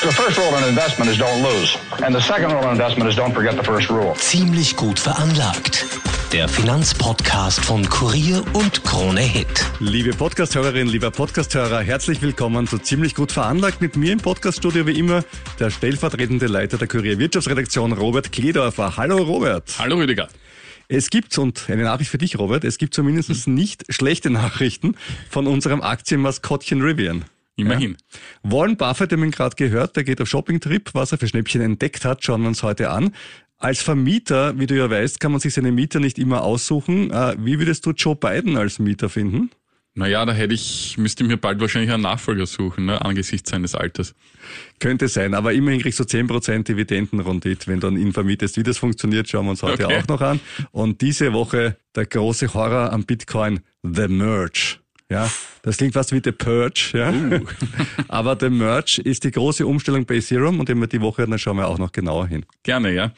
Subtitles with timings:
[0.00, 1.76] The first rule in investment is don't lose.
[2.04, 4.14] And the second rule in investment is don't forget the first rule.
[4.14, 5.84] Ziemlich gut veranlagt.
[6.32, 9.48] Der Finanzpodcast von Kurier und Krone Hit.
[9.80, 13.80] Liebe Podcasthörerin, lieber Podcasthörer, herzlich willkommen zu Ziemlich gut veranlagt.
[13.80, 15.24] Mit mir im Podcaststudio wie immer
[15.58, 18.96] der stellvertretende Leiter der Kurier Wirtschaftsredaktion Robert Kledorfer.
[18.96, 19.74] Hallo Robert.
[19.80, 20.28] Hallo Rüdiger.
[20.86, 24.94] Es gibt, und eine Nachricht für dich, Robert, es gibt zumindest nicht schlechte Nachrichten
[25.28, 27.24] von unserem Aktienmaskottchen Rivian.
[27.58, 27.96] Immerhin.
[28.44, 28.52] Ja.
[28.52, 30.90] Warren Buffett, haben wir gerade gehört, der geht auf Shoppingtrip.
[30.94, 33.14] Was er für Schnäppchen entdeckt hat, schauen wir uns heute an.
[33.58, 37.10] Als Vermieter, wie du ja weißt, kann man sich seine Mieter nicht immer aussuchen.
[37.10, 39.50] Äh, wie würdest du Joe Biden als Mieter finden?
[39.94, 44.14] Naja, da hätte ich, müsste mir bald wahrscheinlich einen Nachfolger suchen, ne, angesichts seines Alters.
[44.78, 48.56] Könnte sein, aber immerhin kriegst du 10% Dividendenrendite, wenn du ihn vermietest.
[48.56, 49.96] Wie das funktioniert, schauen wir uns heute okay.
[49.96, 50.38] auch noch an.
[50.70, 54.78] Und diese Woche der große Horror am Bitcoin, The Merge.
[55.10, 55.30] Ja,
[55.62, 57.10] das klingt fast wie The Purge, ja.
[57.10, 57.46] Uh.
[58.08, 61.56] Aber The Merge ist die große Umstellung bei Ethereum und immer die Woche, dann schauen
[61.56, 62.44] wir auch noch genauer hin.
[62.62, 63.12] Gerne, ja.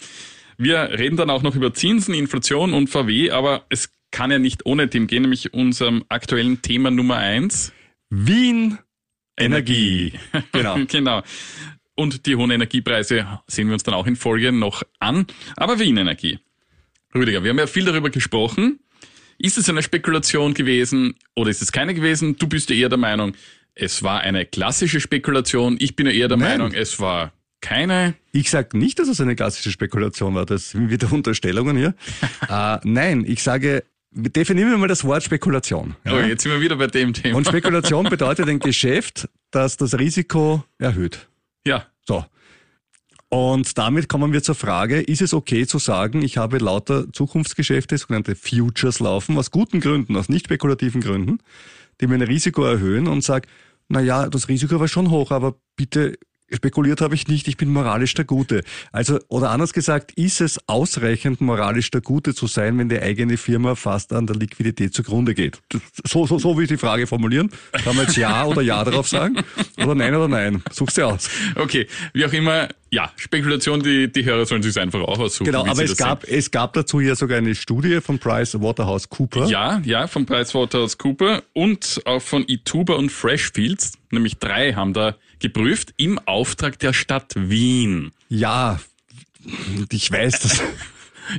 [0.56, 4.66] Wir reden dann auch noch über Zinsen, Inflation und VW, aber es kann ja nicht
[4.66, 7.72] ohne dem gehen, nämlich unserem aktuellen Thema Nummer eins.
[8.08, 8.78] Wien
[9.36, 10.12] Energie.
[10.52, 10.78] Genau.
[10.88, 11.22] genau.
[11.96, 15.26] Und die hohen Energiepreise sehen wir uns dann auch in Folge noch an.
[15.56, 16.38] Aber Wien Energie.
[17.14, 18.80] Rüdiger, wir haben ja viel darüber gesprochen.
[19.42, 22.36] Ist es eine Spekulation gewesen oder ist es keine gewesen?
[22.36, 23.32] Du bist ja eher der Meinung,
[23.74, 25.76] es war eine klassische Spekulation.
[25.80, 26.58] Ich bin ja eher der Nein.
[26.58, 28.14] Meinung, es war keine.
[28.32, 30.44] Ich sage nicht, dass es eine klassische Spekulation war.
[30.44, 31.94] Das sind wieder Unterstellungen hier.
[32.50, 35.96] äh, nein, ich sage, definieren wir mal das Wort Spekulation.
[36.04, 36.16] Ja?
[36.16, 37.38] Oh, jetzt sind wir wieder bei dem Thema.
[37.38, 41.28] Und Spekulation bedeutet ein Geschäft, das das Risiko erhöht.
[41.66, 41.86] Ja.
[42.06, 42.26] So.
[43.32, 47.96] Und damit kommen wir zur Frage, ist es okay zu sagen, ich habe lauter Zukunftsgeschäfte,
[47.96, 51.38] sogenannte Futures laufen, aus guten Gründen, aus nicht spekulativen Gründen,
[52.00, 53.48] die mein Risiko erhöhen und sage,
[53.88, 56.18] na ja, das Risiko war schon hoch, aber bitte
[56.52, 58.62] spekuliert habe ich nicht, ich bin moralisch der Gute.
[58.92, 63.36] Also, oder anders gesagt, ist es ausreichend moralisch der Gute zu sein, wenn die eigene
[63.36, 65.58] Firma fast an der Liquidität zugrunde geht?
[66.04, 67.50] So, so, so will ich die Frage formulieren.
[67.72, 69.36] Kann man jetzt Ja oder Ja darauf sagen?
[69.78, 70.62] Oder Nein oder Nein?
[70.72, 71.28] Such's dir aus.
[71.54, 75.46] Okay, wie auch immer, ja, Spekulation, die, die Hörer sollen sich einfach auch aussuchen.
[75.46, 79.46] Genau, aber es gab, es gab dazu ja sogar eine Studie von Price Waterhouse Cooper.
[79.46, 83.92] Ja, ja, von Price Waterhouse Cooper und auch von Ituba und Freshfields.
[84.10, 88.12] Nämlich drei haben da geprüft im Auftrag der Stadt Wien.
[88.28, 88.80] Ja,
[89.90, 90.62] ich weiß das.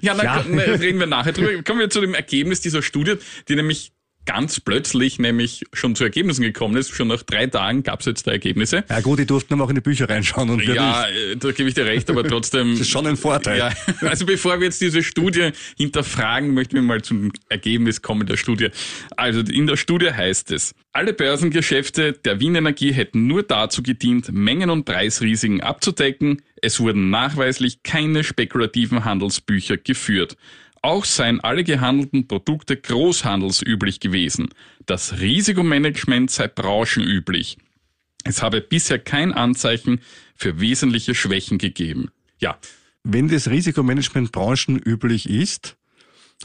[0.01, 0.63] ja, dann ja.
[0.63, 1.63] reden wir nachher drüber.
[1.63, 3.15] Kommen wir zu dem Ergebnis dieser Studie,
[3.47, 3.93] die nämlich
[4.25, 6.91] ganz plötzlich nämlich schon zu Ergebnissen gekommen ist.
[6.91, 8.83] Schon nach drei Tagen gab es jetzt da Ergebnisse.
[8.89, 10.49] Ja gut, die durften aber auch in die Bücher reinschauen.
[10.49, 11.43] Und ja, nicht.
[11.43, 12.71] da gebe ich dir recht, aber trotzdem...
[12.71, 13.57] das ist schon ein Vorteil.
[13.57, 13.71] Ja,
[14.01, 18.69] also bevor wir jetzt diese Studie hinterfragen, möchten wir mal zum Ergebnis kommen der Studie.
[19.17, 24.31] Also in der Studie heißt es, alle Börsengeschäfte der Wien Energie hätten nur dazu gedient,
[24.31, 26.41] Mengen- und Preisrisiken abzudecken.
[26.61, 30.37] Es wurden nachweislich keine spekulativen Handelsbücher geführt.
[30.81, 34.49] Auch seien alle gehandelten Produkte großhandelsüblich gewesen.
[34.85, 37.57] Das Risikomanagement sei branchenüblich.
[38.23, 40.01] Es habe bisher kein Anzeichen
[40.35, 42.09] für wesentliche Schwächen gegeben.
[42.39, 42.57] Ja.
[43.03, 45.77] Wenn das Risikomanagement branchenüblich ist,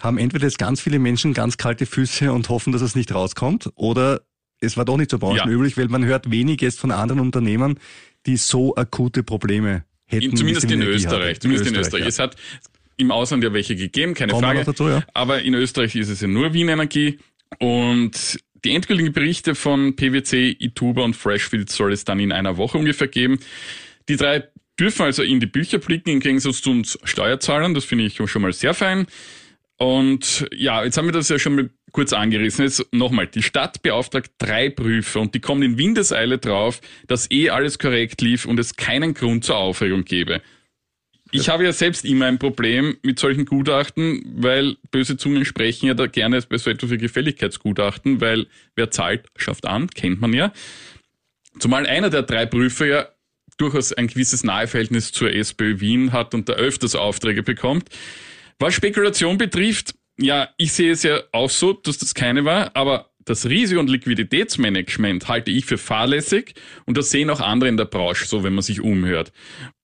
[0.00, 3.70] haben entweder jetzt ganz viele Menschen ganz kalte Füße und hoffen, dass es nicht rauskommt,
[3.74, 4.22] oder
[4.60, 5.82] es war doch nicht so branchenüblich, ja.
[5.82, 7.78] weil man hört wenig jetzt von anderen Unternehmen,
[8.26, 10.36] die so akute Probleme hätten.
[10.36, 11.40] Zumindest in Österreich.
[11.40, 12.02] Zumindest in Österreich.
[12.02, 12.08] Ja.
[12.08, 12.36] Es hat
[12.96, 14.64] im Ausland ja welche gegeben, keine Kommen Frage.
[14.64, 15.04] Dazu, ja.
[15.14, 17.18] Aber in Österreich ist es ja nur Wien Energie.
[17.58, 22.78] Und die endgültigen Berichte von PwC, Ituba und Freshfield soll es dann in einer Woche
[22.78, 23.38] ungefähr geben.
[24.08, 24.44] Die drei
[24.78, 27.74] dürfen also in die Bücher blicken, im Gegensatz zu uns Steuerzahlern.
[27.74, 29.06] Das finde ich schon mal sehr fein.
[29.78, 32.64] Und ja, jetzt haben wir das ja schon mal kurz angerissen.
[32.64, 37.50] Jetzt nochmal, die Stadt beauftragt drei Prüfer und die kommen in Windeseile drauf, dass eh
[37.50, 40.40] alles korrekt lief und es keinen Grund zur Aufregung gäbe.
[41.32, 45.94] Ich habe ja selbst immer ein Problem mit solchen Gutachten, weil böse Zungen sprechen ja
[45.94, 48.46] da gerne bei so etwas wie Gefälligkeitsgutachten, weil
[48.76, 50.52] wer zahlt, schafft an, kennt man ja.
[51.58, 53.08] Zumal einer der drei Prüfer ja
[53.56, 57.88] durchaus ein gewisses Naheverhältnis zur SPÖ Wien hat und da öfters Aufträge bekommt.
[58.58, 63.10] Was Spekulation betrifft, ja, ich sehe es ja auch so, dass das keine war, aber
[63.26, 67.84] Das Risiko- und Liquiditätsmanagement halte ich für fahrlässig und das sehen auch andere in der
[67.84, 69.32] Branche so, wenn man sich umhört.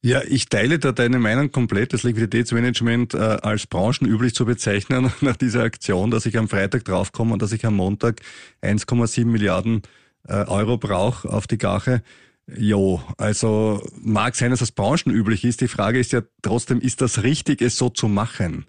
[0.01, 5.37] Ja, ich teile da deine Meinung komplett, das Liquiditätsmanagement äh, als branchenüblich zu bezeichnen nach
[5.37, 8.21] dieser Aktion, dass ich am Freitag draufkomme und dass ich am Montag
[8.63, 9.83] 1,7 Milliarden
[10.29, 12.05] äh, Euro brauche auf die Gache.
[12.47, 15.63] Jo, also mag sein, dass das branchenüblich ist.
[15.63, 18.67] Die Frage ist ja trotzdem, ist das richtig, es so zu machen?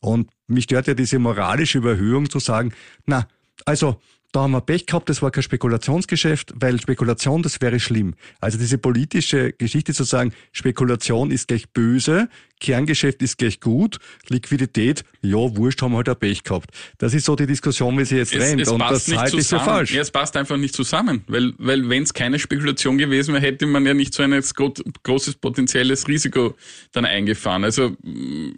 [0.00, 2.72] Und mich stört ja diese moralische Überhöhung zu sagen,
[3.04, 3.28] na,
[3.68, 4.00] also
[4.32, 8.14] da haben wir Pech gehabt, das war kein Spekulationsgeschäft, weil Spekulation, das wäre schlimm.
[8.40, 12.28] Also diese politische Geschichte zu sagen, Spekulation ist gleich böse,
[12.60, 13.98] Kerngeschäft ist gleich gut,
[14.28, 16.70] Liquidität, ja, wurscht, haben wir halt ein Pech gehabt.
[16.98, 18.60] Das ist so die Diskussion, wie sie jetzt rennt.
[18.60, 19.92] Es und das halte ich für falsch.
[19.92, 23.66] Ja, es passt einfach nicht zusammen, weil, weil wenn es keine Spekulation gewesen wäre, hätte
[23.66, 24.42] man ja nicht so ein
[25.04, 26.54] großes potenzielles Risiko
[26.92, 27.64] dann eingefahren.
[27.64, 27.96] Also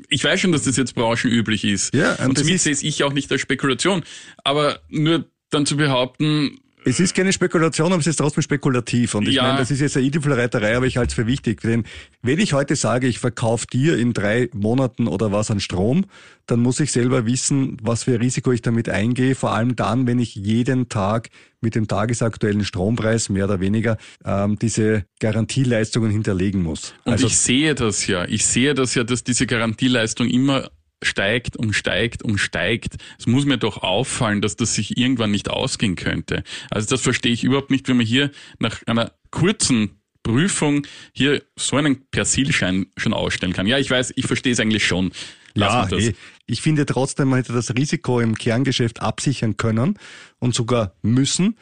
[0.09, 1.95] ich weiß schon, dass das jetzt branchenüblich ist.
[1.95, 4.03] Ja, und, und somit sehe ich auch nicht als Spekulation.
[4.43, 9.15] Aber nur dann zu behaupten, es ist keine Spekulation, aber es ist trotzdem spekulativ.
[9.15, 9.43] Und ich ja.
[9.43, 11.61] meine, das ist jetzt eine Idealreiterei, aber ich halte es für wichtig.
[11.61, 11.85] Denn
[12.23, 16.07] wenn ich heute sage, ich verkaufe dir in drei Monaten oder was an Strom,
[16.47, 19.35] dann muss ich selber wissen, was für Risiko ich damit eingehe.
[19.35, 21.29] Vor allem dann, wenn ich jeden Tag
[21.61, 26.95] mit dem tagesaktuellen Strompreis mehr oder weniger ähm, diese Garantieleistungen hinterlegen muss.
[27.05, 28.25] Und also, ich sehe das ja.
[28.25, 30.71] Ich sehe das ja, dass diese Garantieleistung immer
[31.03, 32.97] steigt und steigt und steigt.
[33.19, 36.43] Es muss mir doch auffallen, dass das sich irgendwann nicht ausgehen könnte.
[36.71, 41.77] Also das verstehe ich überhaupt nicht, wenn man hier nach einer kurzen Prüfung hier so
[41.77, 43.67] einen Persilschein schon ausstellen kann.
[43.67, 45.13] Ja, ich weiß, ich verstehe es eigentlich schon.
[45.55, 46.15] Lass ja, hey,
[46.47, 49.99] ich finde trotzdem, man hätte das Risiko im Kerngeschäft absichern können
[50.39, 51.57] und sogar müssen.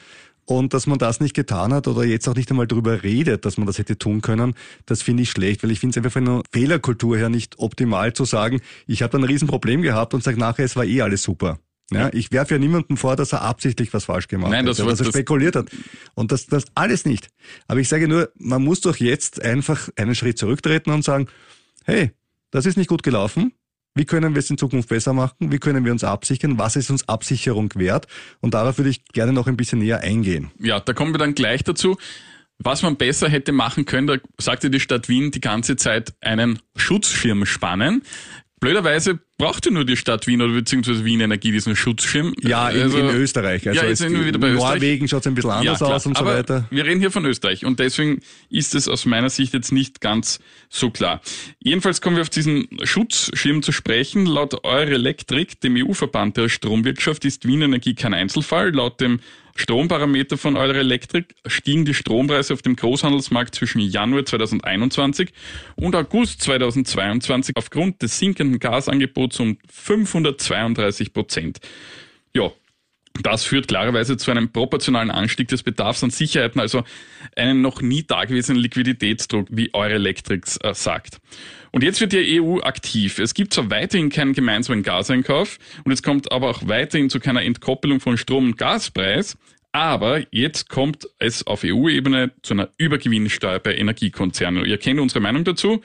[0.49, 3.59] Und dass man das nicht getan hat oder jetzt auch nicht einmal darüber redet, dass
[3.59, 4.55] man das hätte tun können,
[4.87, 8.15] das finde ich schlecht, weil ich finde es einfach von einer Fehlerkultur her nicht optimal
[8.15, 11.23] zu sagen, ich habe da ein Riesenproblem gehabt und sage nachher, es war eh alles
[11.23, 11.59] super.
[11.91, 14.89] Ja, ich werfe ja niemandem vor, dass er absichtlich was falsch gemacht Nein, das, hat,
[14.89, 15.69] dass er spekuliert hat.
[16.15, 17.29] Und das, das alles nicht.
[17.67, 21.29] Aber ich sage nur, man muss doch jetzt einfach einen Schritt zurücktreten und sagen,
[21.85, 22.13] hey,
[22.51, 23.53] das ist nicht gut gelaufen.
[23.99, 25.51] Wie können wir es in Zukunft besser machen?
[25.51, 26.57] Wie können wir uns absichern?
[26.57, 28.07] Was ist uns Absicherung wert?
[28.41, 30.53] Und darauf würde ich gerne noch ein bisschen näher eingehen.
[30.61, 31.97] Ja, da kommen wir dann gleich dazu.
[32.59, 36.61] Was man besser hätte machen können, da sagte die Stadt Wien die ganze Zeit einen
[36.77, 38.03] Schutzschirm spannen.
[38.61, 42.35] Blöderweise brauchte nur die Stadt Wien oder beziehungsweise Wien Energie diesen Schutzschirm.
[42.43, 43.67] Ja, in, also, in Österreich.
[43.69, 44.75] Also ja, jetzt sind wir wieder bei Österreich.
[44.75, 46.67] Norwegen schaut es ein bisschen anders ja, aus und so Aber weiter.
[46.71, 48.21] Wir reden hier von Österreich und deswegen
[48.51, 51.21] ist es aus meiner Sicht jetzt nicht ganz so klar.
[51.61, 54.27] Jedenfalls kommen wir auf diesen Schutzschirm zu sprechen.
[54.27, 58.75] Laut Eurelektrik, dem EU-Verband der Stromwirtschaft, ist Wien Energie kein Einzelfall.
[58.75, 59.21] Laut dem
[59.59, 65.31] Stromparameter von Eurelectric stiegen die Strompreise auf dem Großhandelsmarkt zwischen Januar 2021
[65.75, 71.61] und August 2022 aufgrund des sinkenden Gasangebots um 532 Prozent.
[72.35, 72.51] Ja,
[73.23, 76.85] das führt klarerweise zu einem proportionalen Anstieg des Bedarfs an Sicherheiten, also
[77.37, 81.19] einen noch nie dagewesenen Liquiditätsdruck, wie Eurelectric äh, sagt.
[81.73, 83.19] Und jetzt wird die EU aktiv.
[83.19, 87.43] Es gibt zwar weiterhin keinen gemeinsamen Gaseinkauf und es kommt aber auch weiterhin zu keiner
[87.43, 89.37] Entkoppelung von Strom- und Gaspreis.
[89.73, 94.65] Aber jetzt kommt es auf EU-Ebene zu einer Übergewinnsteuer bei Energiekonzernen.
[94.65, 95.83] Ihr kennt unsere Meinung dazu.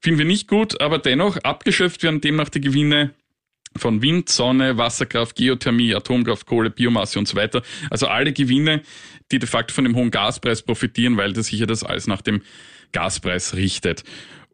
[0.00, 3.14] Finden wir nicht gut, aber dennoch abgeschöpft werden demnach die Gewinne
[3.76, 7.62] von Wind, Sonne, Wasserkraft, Geothermie, Atomkraft, Kohle, Biomasse und so weiter.
[7.90, 8.82] Also alle Gewinne,
[9.32, 12.22] die de facto von dem hohen Gaspreis profitieren, weil das sich ja das alles nach
[12.22, 12.42] dem
[12.92, 14.04] Gaspreis richtet.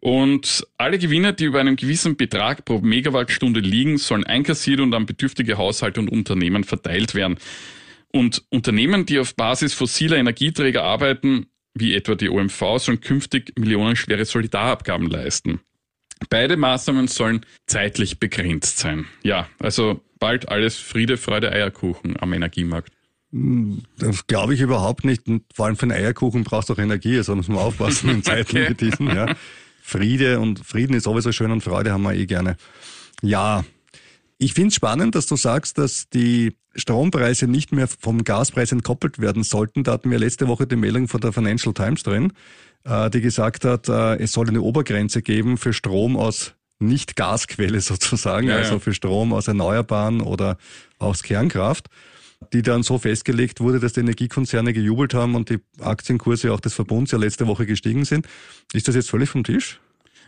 [0.01, 5.07] Und alle Gewinne, die über einem gewissen Betrag pro Megawattstunde liegen, sollen einkassiert und an
[5.07, 7.39] bedürftige Haushalte und Unternehmen verteilt werden.
[8.13, 14.25] Und Unternehmen, die auf Basis fossiler Energieträger arbeiten, wie etwa die OMV, sollen künftig millionenschwere
[14.25, 15.61] Solidarabgaben leisten.
[16.31, 19.07] Beide Maßnahmen sollen zeitlich begrenzt sein.
[19.23, 22.93] Ja, also bald alles Friede, Freude, Eierkuchen am Energiemarkt.
[23.99, 25.27] Das glaube ich überhaupt nicht.
[25.27, 28.23] Und vor allem für einen Eierkuchen brauchst du auch Energie, also muss man aufpassen in
[28.23, 28.71] Zeiten okay.
[28.71, 29.09] wie diesen.
[29.09, 29.35] Ja.
[29.83, 32.57] Friede und Frieden ist sowieso schön und Freude haben wir eh gerne.
[33.23, 33.65] Ja,
[34.43, 39.21] ich finde es spannend, dass du sagst, dass die Strompreise nicht mehr vom Gaspreis entkoppelt
[39.21, 39.85] werden sollten.
[39.85, 42.33] Da hatten wir letzte Woche die Meldung von der Financial Times drin,
[42.85, 48.49] äh, die gesagt hat, äh, es soll eine Obergrenze geben für Strom aus Nicht-Gasquelle sozusagen,
[48.49, 50.59] ja, also für Strom aus Erneuerbaren oder
[50.99, 51.89] aus Kernkraft
[52.53, 56.75] die dann so festgelegt wurde, dass die Energiekonzerne gejubelt haben und die Aktienkurse auch des
[56.75, 58.27] Verbunds ja letzte Woche gestiegen sind.
[58.73, 59.81] Ist das jetzt völlig vom Tisch?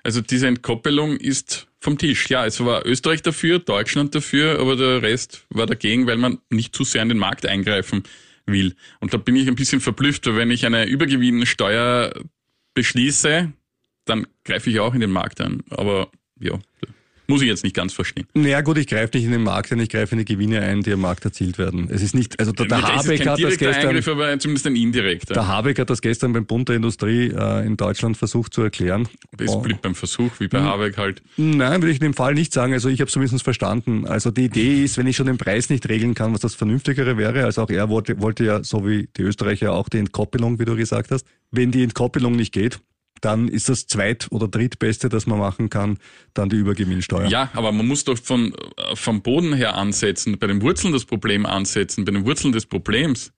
[0.04, 2.28] Also diese Entkoppelung ist vom Tisch.
[2.28, 6.76] Ja, es war Österreich dafür, Deutschland dafür, aber der Rest war dagegen, weil man nicht
[6.76, 8.04] zu sehr in den Markt eingreifen
[8.46, 8.76] will.
[9.00, 12.12] Und da bin ich ein bisschen verblüfft, weil wenn ich eine Übergewinnsteuer
[12.74, 13.52] beschließe,
[14.04, 15.62] dann greife ich auch in den Markt ein.
[15.70, 16.58] Aber ja.
[17.26, 18.26] Muss ich jetzt nicht ganz verstehen.
[18.34, 20.82] Naja gut, ich greife nicht in den Markt ein, ich greife in die Gewinne ein,
[20.82, 21.88] die am Markt erzielt werden.
[21.90, 23.88] Es ist nicht, also der, der Habeck hat das gestern...
[23.88, 25.34] Eingriff, aber zumindest ein indirekter.
[25.34, 29.08] Der Habeck hat das gestern beim Bund der Industrie äh, in Deutschland versucht zu erklären.
[29.38, 29.60] Es oh.
[29.60, 30.66] blieb beim Versuch, wie bei hm.
[30.66, 31.22] Habeck halt.
[31.36, 32.72] Nein, würde ich in dem Fall nicht sagen.
[32.72, 34.06] Also ich habe zumindest verstanden.
[34.06, 37.16] Also die Idee ist, wenn ich schon den Preis nicht regeln kann, was das Vernünftigere
[37.16, 40.64] wäre, also auch er wollte, wollte ja, so wie die Österreicher, auch die Entkoppelung, wie
[40.64, 41.26] du gesagt hast.
[41.50, 42.80] Wenn die Entkoppelung nicht geht,
[43.24, 45.98] dann ist das zweit- oder drittbeste, das man machen kann,
[46.34, 47.28] dann die Übergewinnsteuer.
[47.28, 48.54] Ja, aber man muss doch von,
[48.94, 53.32] vom Boden her ansetzen, bei den Wurzeln das Problem ansetzen, bei den Wurzeln des Problems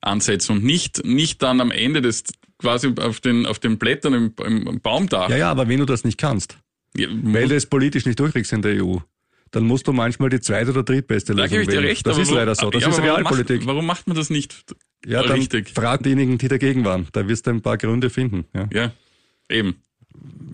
[0.00, 2.24] ansetzen und nicht, nicht dann am Ende des,
[2.58, 5.28] quasi auf den, auf den Blättern im, im Baumdach.
[5.30, 6.58] Ja, ja, aber wenn du das nicht kannst,
[6.96, 8.98] ja, weil du es politisch nicht durchkriegst in der EU,
[9.50, 12.16] dann musst du manchmal die zweite oder drittbeste Lösung da gebe ich dir Recht, Das
[12.16, 12.70] ist leider so.
[12.70, 13.66] Das ja, ist Realpolitik.
[13.66, 14.64] Warum macht, warum macht man das nicht
[15.04, 15.70] ja, dann richtig?
[15.70, 17.08] Frag diejenigen, die dagegen waren.
[17.12, 18.46] Da wirst du ein paar Gründe finden.
[18.54, 18.68] Ja.
[18.72, 18.92] ja.
[19.50, 19.76] Eben.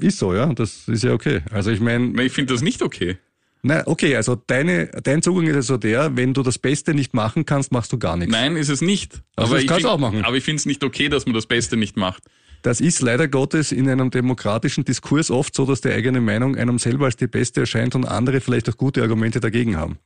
[0.00, 0.52] Ist so, ja.
[0.52, 1.42] Das ist ja okay.
[1.50, 2.22] Also ich meine.
[2.22, 3.18] Ich finde das nicht okay.
[3.62, 7.44] Na, okay, also deine, dein Zugang ist also der, wenn du das Beste nicht machen
[7.44, 8.32] kannst, machst du gar nichts.
[8.32, 9.22] Nein, ist es nicht.
[9.34, 10.24] Also aber das kannst du auch machen.
[10.24, 12.22] Aber ich finde es nicht okay, dass man das Beste nicht macht.
[12.62, 16.78] Das ist leider Gottes in einem demokratischen Diskurs oft so, dass die eigene Meinung einem
[16.78, 19.98] selber als die beste erscheint und andere vielleicht auch gute Argumente dagegen haben.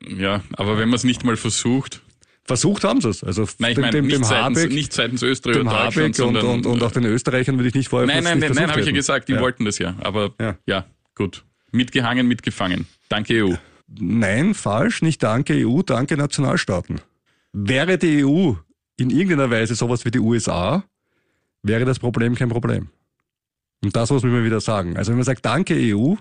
[0.00, 2.02] Ja, aber wenn man es nicht mal versucht.
[2.44, 3.22] Versucht haben sie es.
[3.22, 5.78] Also nein, ich dem, meine, dem, nicht, dem seitens, Habeck, nicht seitens Österreich dem oder
[5.78, 8.70] Habeck und, und, und, auch den Österreichern würde ich nicht vorher Nein, nein, nein, nein
[8.70, 9.40] habe ich ja gesagt, die ja.
[9.40, 9.94] wollten das ja.
[10.00, 10.56] Aber ja.
[10.66, 11.44] ja, gut.
[11.70, 12.86] Mitgehangen, mitgefangen.
[13.08, 13.54] Danke EU.
[13.88, 15.02] Nein, falsch.
[15.02, 17.00] Nicht danke EU, danke Nationalstaaten.
[17.52, 18.54] Wäre die EU
[18.96, 20.84] in irgendeiner Weise sowas wie die USA,
[21.62, 22.88] wäre das Problem kein Problem.
[23.82, 24.96] Und das muss man immer wieder sagen.
[24.96, 26.14] Also wenn man sagt Danke EU,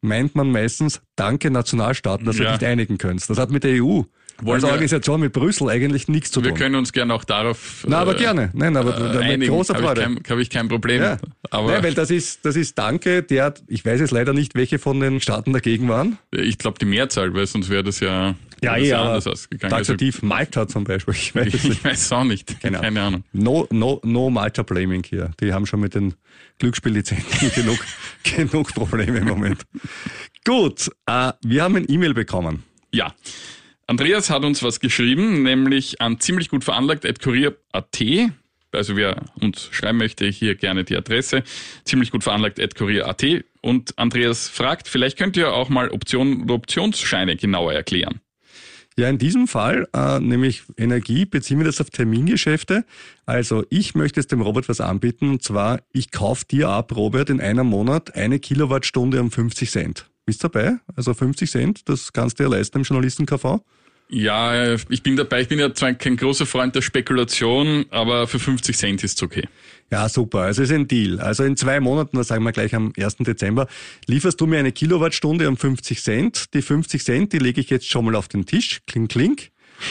[0.00, 2.44] meint man meistens Danke Nationalstaaten, dass ja.
[2.44, 3.28] ihr nicht einigen könnt.
[3.28, 4.02] Das hat mit der EU
[4.42, 6.50] wollen also Organisation mit Brüssel eigentlich nichts zu tun.
[6.50, 7.84] Wir können uns gerne auch darauf.
[7.88, 8.50] Na, aber äh, gerne.
[8.52, 10.04] Nein, aber äh, mit großer Freude.
[10.04, 11.02] Habe ich, hab ich, kein Problem.
[11.02, 11.18] Ja.
[11.50, 14.78] Aber Nein, weil das ist, das ist Danke, der, ich weiß jetzt leider nicht, welche
[14.78, 16.18] von den Staaten dagegen waren.
[16.32, 19.70] Ich glaube die Mehrzahl, weil sonst wäre das ja, ja, ja anders ausgegangen.
[19.70, 21.14] Taxativ also, Malta zum Beispiel.
[21.14, 22.60] Ich weiß, ich, ich weiß auch nicht.
[22.60, 22.80] Genau.
[22.80, 23.24] Keine Ahnung.
[23.32, 25.30] No, no, no Malta Blaming hier.
[25.40, 26.14] Die haben schon mit den
[26.58, 27.78] Glücksspiellizenzen genug,
[28.22, 29.62] genug Probleme im Moment.
[30.44, 32.62] Gut, äh, wir haben ein E-Mail bekommen.
[32.92, 33.14] Ja.
[33.88, 38.02] Andreas hat uns was geschrieben, nämlich an ziemlich gut veranlagt kurier.at.
[38.72, 41.44] Also wer uns schreiben möchte, hier gerne die Adresse.
[41.84, 43.24] Ziemlich gut veranlagt kurier.at.
[43.60, 48.20] Und Andreas fragt, vielleicht könnt ihr auch mal Optionen oder Optionsscheine genauer erklären.
[48.98, 52.84] Ja, in diesem Fall, äh, nämlich Energie, beziehen wir das auf Termingeschäfte.
[53.26, 57.28] Also ich möchte es dem Robert was anbieten und zwar, ich kaufe dir ab, Robert,
[57.28, 60.10] in einem Monat eine Kilowattstunde um 50 Cent.
[60.24, 60.78] Bist dabei?
[60.96, 63.60] Also 50 Cent, das kannst du ja leisten im Journalisten-KV.
[64.08, 65.42] Ja, ich bin dabei.
[65.42, 69.22] Ich bin ja zwar kein großer Freund der Spekulation, aber für 50 Cent ist es
[69.22, 69.48] okay.
[69.90, 70.40] Ja, super.
[70.40, 71.20] Also es ist ein Deal.
[71.20, 73.16] Also in zwei Monaten, das sagen wir gleich am 1.
[73.18, 73.66] Dezember,
[74.06, 76.54] lieferst du mir eine Kilowattstunde um 50 Cent.
[76.54, 78.80] Die 50 Cent, die lege ich jetzt schon mal auf den Tisch.
[78.86, 79.50] Klink, klink.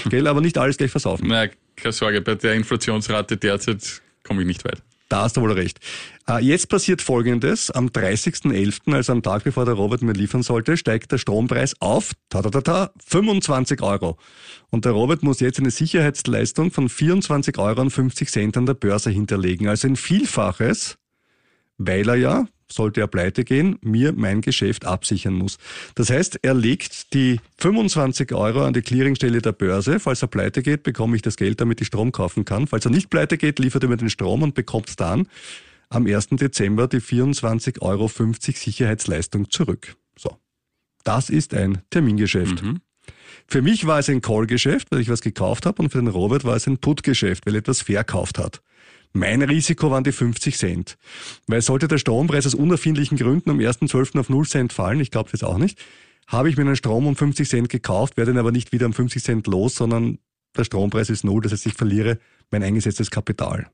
[0.09, 1.27] Gell, aber nicht alles gleich versaufen.
[1.27, 2.21] Na, keine Sorge.
[2.21, 4.81] Bei der Inflationsrate derzeit komme ich nicht weit.
[5.15, 5.79] Da hast du wohl recht.
[6.27, 7.71] Äh, jetzt passiert Folgendes.
[7.71, 12.11] Am 30.11., also am Tag bevor der Robert mir liefern sollte, steigt der Strompreis auf
[12.27, 14.17] ta ta ta ta, 25 Euro.
[14.71, 19.69] Und der Robert muss jetzt eine Sicherheitsleistung von 24,50 Euro an der Börse hinterlegen.
[19.69, 20.97] Also ein Vielfaches,
[21.77, 25.57] weil er ja sollte er pleite gehen, mir mein Geschäft absichern muss.
[25.95, 29.99] Das heißt, er legt die 25 Euro an die Clearingstelle der Börse.
[29.99, 32.67] Falls er pleite geht, bekomme ich das Geld, damit ich Strom kaufen kann.
[32.67, 35.27] Falls er nicht pleite geht, liefert er mir den Strom und bekommt dann
[35.89, 36.29] am 1.
[36.31, 39.95] Dezember die 24,50 Euro Sicherheitsleistung zurück.
[40.17, 40.37] So.
[41.03, 42.63] Das ist ein Termingeschäft.
[42.63, 42.81] Mhm.
[43.47, 46.43] Für mich war es ein Call-Geschäft, weil ich was gekauft habe und für den Robert
[46.43, 48.61] war es ein Put-Geschäft, weil er etwas verkauft hat.
[49.15, 50.97] Mein Risiko waren die 50 Cent.
[51.47, 54.19] Weil sollte der Strompreis aus unerfindlichen Gründen am 1.12.
[54.19, 55.79] auf 0 Cent fallen, ich glaube jetzt auch nicht,
[56.27, 58.91] habe ich mir einen Strom um 50 Cent gekauft, werde ihn aber nicht wieder um
[58.91, 60.19] 50 Cent los, sondern
[60.57, 62.19] der Strompreis ist null, das heißt, ich verliere
[62.51, 63.69] mein eingesetztes Kapital.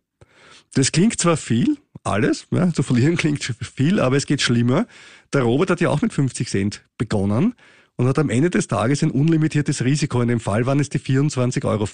[0.75, 4.86] Das klingt zwar viel, alles, ja, zu verlieren klingt viel, aber es geht schlimmer.
[5.33, 7.55] Der Robert hat ja auch mit 50 Cent begonnen
[8.01, 10.24] und hat am Ende des Tages ein unlimitiertes Risiko.
[10.24, 11.86] In dem Fall waren es die 24,50 Euro,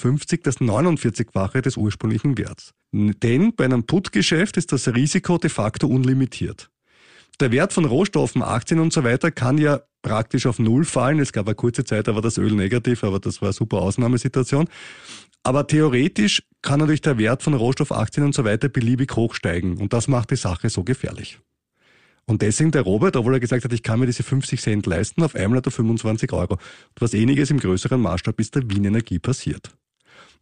[0.41, 2.71] das 49-fache des ursprünglichen Werts.
[2.93, 6.69] Denn bei einem Put-Geschäft ist das Risiko de facto unlimitiert.
[7.41, 11.19] Der Wert von Rohstoffen, Aktien und so weiter kann ja praktisch auf Null fallen.
[11.19, 13.81] Es gab eine kurze Zeit, da war das Öl negativ, aber das war eine super
[13.81, 14.69] Ausnahmesituation.
[15.43, 19.75] Aber theoretisch kann natürlich der Wert von Rohstoffaktien und so weiter beliebig hochsteigen.
[19.75, 21.39] Und das macht die Sache so gefährlich.
[22.29, 25.23] Und deswegen der Robert, obwohl er gesagt hat, ich kann mir diese 50 Cent leisten,
[25.23, 26.55] auf einmal hat er 25 Euro.
[26.55, 29.71] Und was ähnliches im größeren Maßstab ist der Wien Energie passiert.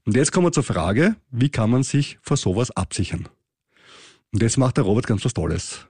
[0.04, 3.30] Und jetzt kommen wir zur Frage, wie kann man sich vor sowas absichern?
[4.34, 5.88] Und jetzt macht der Robert ganz was Tolles.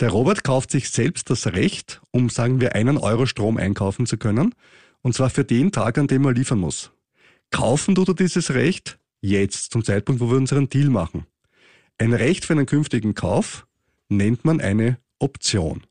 [0.00, 4.18] Der Robert kauft sich selbst das Recht, um, sagen wir, einen Euro Strom einkaufen zu
[4.18, 4.54] können.
[5.00, 6.90] Und zwar für den Tag, an dem er liefern muss.
[7.50, 11.26] Kaufen tut er dieses Recht jetzt, zum Zeitpunkt, wo wir unseren Deal machen.
[11.98, 13.66] Ein Recht für einen künftigen Kauf
[14.08, 15.82] nennt man eine Option.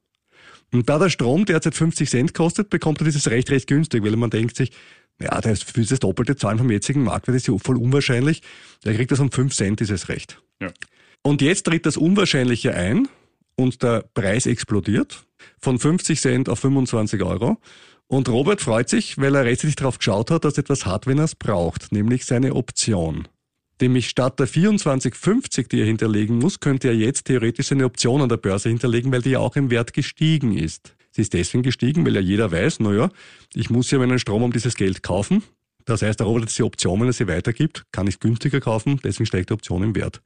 [0.72, 4.16] Und da der Strom derzeit 50 Cent kostet, bekommt er dieses Recht recht günstig, weil
[4.16, 4.72] man denkt sich,
[5.22, 8.42] ja, das für das doppelte Zahlen vom jetzigen Marktwert ist ja voll unwahrscheinlich.
[8.84, 10.42] Er kriegt das um 5 Cent, dieses Recht.
[10.62, 10.72] Ja.
[11.22, 13.08] Und jetzt tritt das Unwahrscheinliche ein
[13.56, 15.26] und der Preis explodiert
[15.60, 17.58] von 50 Cent auf 25 Euro.
[18.08, 21.20] Und Robert freut sich, weil er rechtzeitig darauf geschaut hat, dass er etwas hat, wenn
[21.20, 23.28] er es braucht, nämlich seine Option.
[23.82, 28.30] Nämlich statt der 24,50, die er hinterlegen muss, könnte er jetzt theoretisch eine Option an
[28.30, 30.96] der Börse hinterlegen, weil die ja auch im Wert gestiegen ist.
[31.12, 33.10] Sie ist deswegen gestiegen, weil ja jeder weiß, naja,
[33.54, 35.44] ich muss ja meinen Strom um dieses Geld kaufen.
[35.86, 39.26] Das heißt, Robert hat diese Option, wenn er sie weitergibt, kann ich günstiger kaufen, deswegen
[39.26, 40.22] steigt die Option im Wert.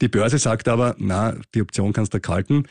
[0.00, 2.64] Die Börse sagt aber, na, die Option kannst du kalten,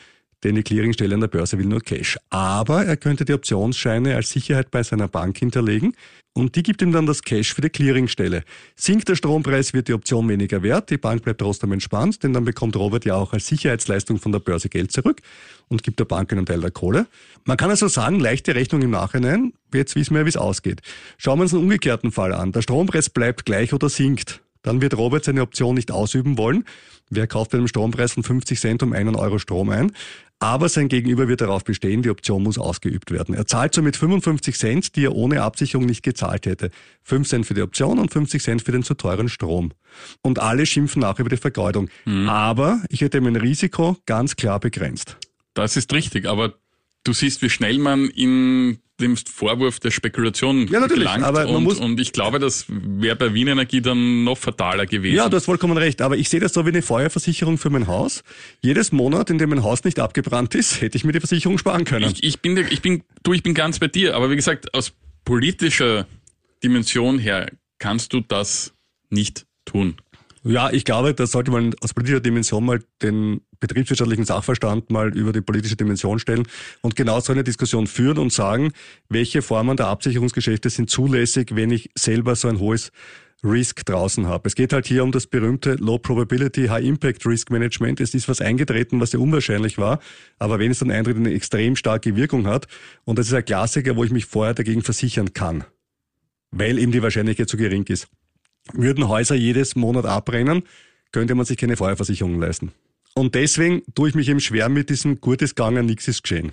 [0.44, 2.18] denn die Clearingstelle an der Börse will nur Cash.
[2.30, 5.94] Aber er könnte die Optionsscheine als Sicherheit bei seiner Bank hinterlegen
[6.34, 8.42] und die gibt ihm dann das Cash für die Clearingstelle.
[8.74, 12.44] Sinkt der Strompreis, wird die Option weniger wert, die Bank bleibt trotzdem entspannt, denn dann
[12.44, 15.20] bekommt Robert ja auch als Sicherheitsleistung von der Börse Geld zurück
[15.68, 17.06] und gibt der Bank einen Teil der Kohle.
[17.44, 20.80] Man kann also sagen, leichte Rechnung im Nachhinein, jetzt wissen wir, wie es ausgeht.
[21.18, 22.52] Schauen wir uns einen umgekehrten Fall an.
[22.52, 26.64] Der Strompreis bleibt gleich oder sinkt dann wird Robert seine Option nicht ausüben wollen.
[27.10, 29.92] Wer kauft bei einem Strompreis von 50 Cent um einen Euro Strom ein?
[30.42, 33.32] Aber sein Gegenüber wird darauf bestehen, die Option muss ausgeübt werden.
[33.32, 36.70] Er zahlt somit 55 Cent, die er ohne Absicherung nicht gezahlt hätte.
[37.04, 39.70] 5 Cent für die Option und 50 Cent für den zu teuren Strom.
[40.20, 41.88] Und alle schimpfen nach über die Vergeudung.
[42.06, 42.28] Mhm.
[42.28, 45.16] Aber ich hätte mein Risiko ganz klar begrenzt.
[45.54, 46.54] Das ist richtig, aber
[47.04, 51.24] du siehst, wie schnell man in dem Vorwurf der Spekulation ja, natürlich, gelangt.
[51.24, 54.86] Aber man und, muss und ich glaube, das wäre bei Wien Energie dann noch fataler
[54.86, 55.16] gewesen.
[55.16, 56.00] Ja, du hast vollkommen recht.
[56.00, 58.22] Aber ich sehe das so wie eine Feuerversicherung für mein Haus.
[58.60, 61.84] Jedes Monat, in dem mein Haus nicht abgebrannt ist, hätte ich mir die Versicherung sparen
[61.84, 62.10] können.
[62.10, 64.14] Ich, ich bin, ich bin, du, ich bin ganz bei dir.
[64.14, 64.92] Aber wie gesagt, aus
[65.24, 66.06] politischer
[66.62, 68.72] Dimension her kannst du das
[69.10, 69.96] nicht tun.
[70.44, 75.32] Ja, ich glaube, da sollte man aus politischer Dimension mal den betriebswirtschaftlichen Sachverstand mal über
[75.32, 76.48] die politische Dimension stellen
[76.80, 78.72] und genau so eine Diskussion führen und sagen,
[79.08, 82.90] welche Formen der Absicherungsgeschäfte sind zulässig, wenn ich selber so ein hohes
[83.44, 84.48] Risk draußen habe.
[84.48, 88.00] Es geht halt hier um das berühmte Low Probability High Impact Risk Management.
[88.00, 90.00] Es ist was eingetreten, was ja unwahrscheinlich war,
[90.38, 92.66] aber wenn es dann eintritt, eine extrem starke Wirkung hat.
[93.04, 95.64] Und das ist ein Klassiker, wo ich mich vorher dagegen versichern kann,
[96.50, 98.08] weil eben die Wahrscheinlichkeit zu gering ist.
[98.72, 100.62] Würden Häuser jedes Monat abbrennen,
[101.10, 102.72] könnte man sich keine Feuerversicherung leisten.
[103.14, 106.52] Und deswegen tue ich mich eben schwer mit diesem Gutes gegangen, nichts ist geschehen.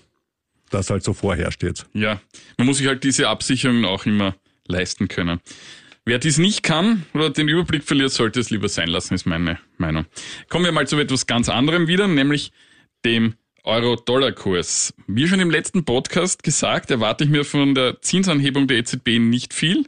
[0.69, 1.85] Das halt so vorherrscht jetzt.
[1.93, 2.21] Ja,
[2.57, 4.35] man muss sich halt diese Absicherungen auch immer
[4.67, 5.39] leisten können.
[6.05, 9.59] Wer dies nicht kann oder den Überblick verliert, sollte es lieber sein lassen, ist meine
[9.77, 10.05] Meinung.
[10.49, 12.51] Kommen wir mal zu etwas ganz anderem wieder, nämlich
[13.05, 14.93] dem Euro-Dollar-Kurs.
[15.07, 19.53] Wie schon im letzten Podcast gesagt, erwarte ich mir von der Zinsanhebung der EZB nicht
[19.53, 19.85] viel,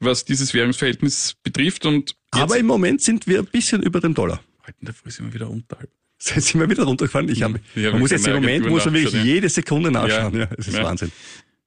[0.00, 1.86] was dieses Währungsverhältnis betrifft.
[1.86, 4.40] Und Aber im Moment sind wir ein bisschen über dem Dollar.
[4.62, 5.90] Heute in der Früh sind wir wieder unterhalb.
[6.20, 7.28] Sind wir wieder runtergefahren?
[7.28, 10.36] Ich habe, ja, man muss jetzt im Moment, muss man wirklich jede Sekunde nachschauen.
[10.36, 10.82] Ja, es ist ja.
[10.82, 11.12] Wahnsinn.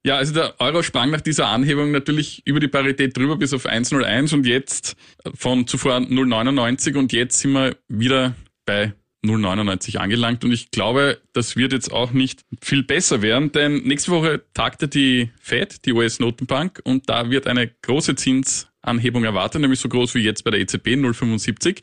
[0.03, 3.65] Ja, also der Euro sprang nach dieser Anhebung natürlich über die Parität drüber bis auf
[3.65, 4.97] 1,01 und jetzt
[5.35, 10.43] von zuvor 0,99 und jetzt sind wir wieder bei 0,99 angelangt.
[10.43, 14.87] Und ich glaube, das wird jetzt auch nicht viel besser werden, denn nächste Woche tagte
[14.87, 20.23] die Fed, die US-Notenbank und da wird eine große Zinsanhebung erwartet, nämlich so groß wie
[20.23, 21.81] jetzt bei der EZB 0,75.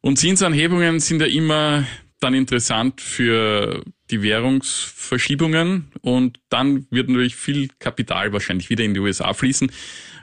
[0.00, 1.86] Und Zinsanhebungen sind ja immer
[2.20, 5.92] dann interessant für die Währungsverschiebungen.
[6.00, 9.70] Und dann wird natürlich viel Kapital wahrscheinlich wieder in die USA fließen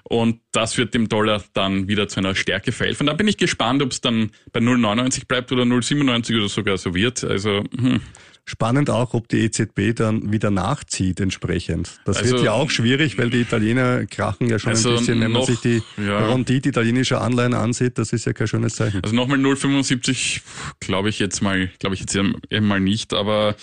[0.03, 3.07] und das wird dem Dollar dann wieder zu einer Stärke verhelfen.
[3.07, 6.93] Da bin ich gespannt, ob es dann bei 0,99 bleibt oder 0,97 oder sogar so
[6.95, 7.23] wird.
[7.23, 8.01] Also hm.
[8.45, 11.99] Spannend auch, ob die EZB dann wieder nachzieht entsprechend.
[12.05, 15.21] Das also, wird ja auch schwierig, weil die Italiener krachen ja schon also ein bisschen,
[15.21, 16.27] wenn noch, man sich die ja.
[16.27, 19.01] Rendite italienischer Anleihen ansieht, das ist ja kein schönes Zeichen.
[19.03, 20.41] Also nochmal 0,75
[20.79, 22.17] glaube ich jetzt mal, glaube ich jetzt
[22.61, 23.55] mal nicht, aber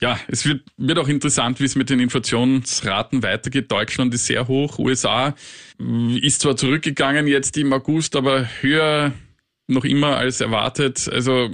[0.00, 3.70] ja, es wird, wird auch interessant, wie es mit den Inflationsraten weitergeht.
[3.70, 5.34] Deutschland ist sehr hoch, USA
[6.22, 9.12] ist zwar zurückgegangen jetzt im August, aber höher
[9.66, 11.08] noch immer als erwartet.
[11.10, 11.50] Also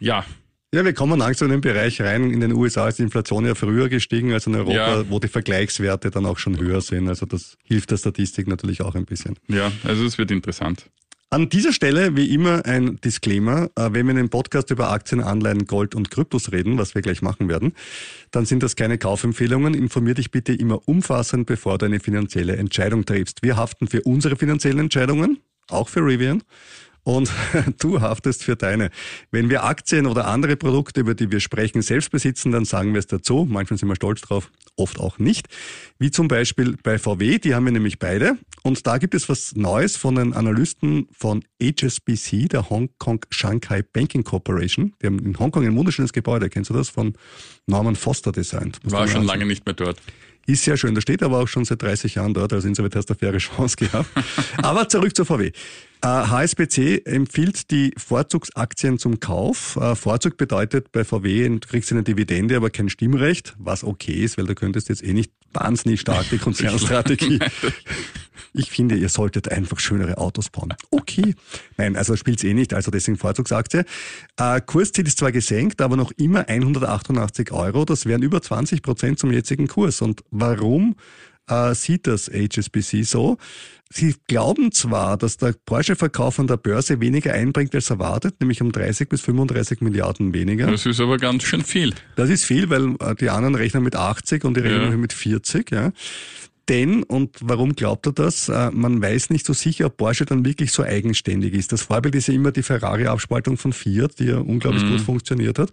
[0.00, 0.24] ja,
[0.74, 2.30] ja, wir kommen langsam in den Bereich rein.
[2.30, 5.10] In den USA ist die Inflation ja früher gestiegen als in Europa, ja.
[5.10, 7.08] wo die Vergleichswerte dann auch schon höher sind.
[7.08, 9.36] Also das hilft der Statistik natürlich auch ein bisschen.
[9.48, 10.86] Ja, also es wird interessant.
[11.32, 13.70] An dieser Stelle wie immer ein Disclaimer.
[13.74, 17.00] Äh, wenn wir in einem Podcast über Aktien, Anleihen, Gold und Kryptos reden, was wir
[17.00, 17.72] gleich machen werden,
[18.32, 19.72] dann sind das keine Kaufempfehlungen.
[19.72, 23.42] Informier dich bitte immer umfassend, bevor du eine finanzielle Entscheidung triffst.
[23.42, 25.38] Wir haften für unsere finanziellen Entscheidungen,
[25.70, 26.42] auch für Rivian
[27.02, 27.30] und
[27.80, 28.90] du haftest für deine.
[29.30, 32.98] Wenn wir Aktien oder andere Produkte, über die wir sprechen, selbst besitzen, dann sagen wir
[32.98, 33.46] es dazu.
[33.48, 35.48] Manchmal sind wir stolz drauf, oft auch nicht.
[35.98, 38.38] Wie zum Beispiel bei VW, die haben wir nämlich beide.
[38.62, 43.82] Und da gibt es was Neues von den Analysten von HSBC, der Hong Kong Shanghai
[43.82, 44.94] Banking Corporation.
[45.02, 46.88] Die haben in Hongkong ein wunderschönes Gebäude, kennst du das?
[46.88, 47.14] Von
[47.66, 48.78] Norman Foster designt.
[48.84, 50.00] War schon lange nicht mehr dort.
[50.46, 50.94] Ist sehr schön.
[50.94, 53.38] Da steht aber auch schon seit 30 Jahren dort, also insoweit hast du eine faire
[53.38, 54.08] Chance gehabt.
[54.58, 55.52] aber zurück zur VW.
[56.04, 59.78] HSBC empfiehlt die Vorzugsaktien zum Kauf.
[59.94, 64.46] Vorzug bedeutet bei VW, du kriegst eine Dividende, aber kein Stimmrecht, was okay ist, weil
[64.46, 67.38] du könntest jetzt eh nicht wahnsinnig stark die Konzernstrategie.
[68.54, 70.74] Ich finde, ihr solltet einfach schönere Autos bauen.
[70.90, 71.34] Okay.
[71.78, 73.84] Nein, also spielt's eh nicht, also deswegen Vorzugsaktie.
[74.36, 77.86] Äh, Kursziel ist zwar gesenkt, aber noch immer 188 Euro.
[77.86, 80.02] Das wären über 20 Prozent zum jetzigen Kurs.
[80.02, 80.96] Und warum
[81.52, 83.38] äh, sieht das HSBC so?
[83.94, 88.72] Sie glauben zwar, dass der Porsche-Verkauf an der Börse weniger einbringt als erwartet, nämlich um
[88.72, 90.70] 30 bis 35 Milliarden weniger.
[90.70, 91.92] Das ist aber ganz schön viel.
[92.16, 94.96] Das ist viel, weil äh, die anderen rechnen mit 80 und die rechnen ja.
[94.96, 95.70] mit 40.
[95.70, 95.92] Ja.
[96.68, 98.48] Denn, und warum glaubt er das?
[98.48, 101.72] Äh, man weiß nicht so sicher, ob Porsche dann wirklich so eigenständig ist.
[101.72, 104.92] Das Vorbild ist ja immer die Ferrari-Abspaltung von Fiat, die ja unglaublich mhm.
[104.92, 105.70] gut funktioniert hat.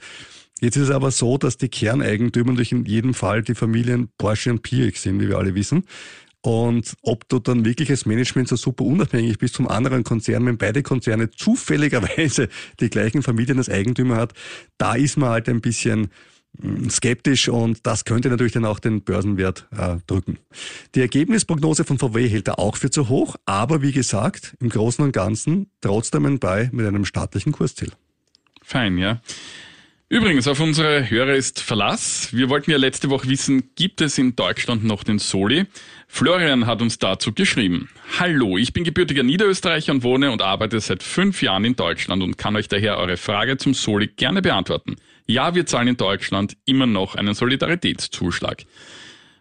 [0.60, 4.52] Jetzt ist es aber so, dass die Kerneigentümer durch in jedem Fall die Familien Porsche
[4.52, 5.86] und PX sind, wie wir alle wissen.
[6.42, 10.58] Und ob du dann wirklich als Management so super unabhängig bist vom anderen Konzern, wenn
[10.58, 12.48] beide Konzerne zufälligerweise
[12.80, 14.34] die gleichen Familien als Eigentümer hat,
[14.78, 16.10] da ist man halt ein bisschen
[16.62, 20.40] hm, skeptisch und das könnte natürlich dann auch den Börsenwert äh, drücken.
[20.96, 25.04] Die Ergebnisprognose von VW hält er auch für zu hoch, aber wie gesagt, im Großen
[25.04, 27.92] und Ganzen trotzdem ein Bei mit einem staatlichen Kursziel.
[28.64, 29.22] Fein, ja.
[30.12, 32.30] Übrigens, auf unsere Hörer ist Verlass.
[32.34, 35.68] Wir wollten ja letzte Woche wissen, gibt es in Deutschland noch den Soli?
[36.08, 37.92] Florian hat uns dazu geschrieben.
[38.18, 42.40] Hallo, ich bin gebürtiger Niederösterreicher und wohne und arbeite seit fünf Jahren in Deutschland und
[42.40, 44.96] kann euch daher eure Frage zum Soli gerne beantworten.
[45.28, 48.64] Ja, wir zahlen in Deutschland immer noch einen Solidaritätszuschlag.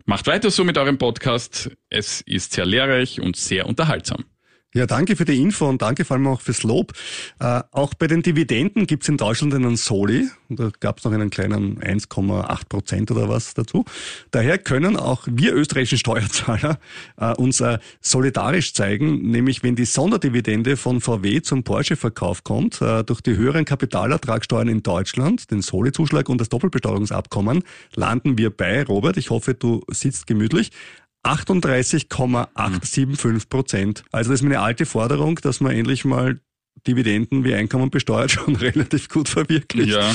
[0.04, 1.70] Macht weiter so mit eurem Podcast.
[1.88, 4.26] Es ist sehr lehrreich und sehr unterhaltsam.
[4.78, 6.92] Ja, danke für die Info und danke vor allem auch fürs Lob.
[7.40, 10.28] Äh, auch bei den Dividenden gibt es in Deutschland einen Soli.
[10.48, 13.84] Da gab es noch einen kleinen 1,8 Prozent oder was dazu.
[14.30, 16.78] Daher können auch wir österreichischen Steuerzahler
[17.16, 23.02] äh, uns äh, solidarisch zeigen, nämlich wenn die Sonderdividende von VW zum Porsche-Verkauf kommt, äh,
[23.02, 27.64] durch die höheren Kapitalertragssteuern in Deutschland, den Soli-Zuschlag und das Doppelbesteuerungsabkommen,
[27.96, 30.70] landen wir bei, Robert, ich hoffe, du sitzt gemütlich,
[31.32, 34.04] 38,875 Prozent.
[34.12, 36.40] Also das ist meine alte Forderung, dass man endlich mal
[36.86, 39.90] Dividenden wie Einkommen besteuert schon relativ gut verwirklicht.
[39.90, 40.14] Ja.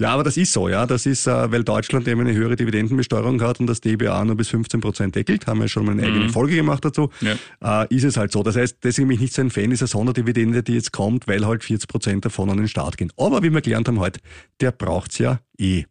[0.00, 0.86] Ja, aber das ist so, ja.
[0.86, 4.48] Das ist, äh, weil Deutschland eben eine höhere Dividendenbesteuerung hat und das DBA nur bis
[4.48, 6.30] 15 Prozent deckelt, haben wir schon mal eine eigene mhm.
[6.30, 7.82] Folge gemacht dazu, ja.
[7.82, 8.44] äh, ist es halt so.
[8.44, 11.44] Das heißt, deswegen bin ich nicht so ein Fan dieser Sonderdividende, die jetzt kommt, weil
[11.44, 13.12] halt 40 Prozent davon an den Staat gehen.
[13.16, 14.20] Aber wie wir gelernt haben heute,
[14.60, 15.82] der braucht's ja eh.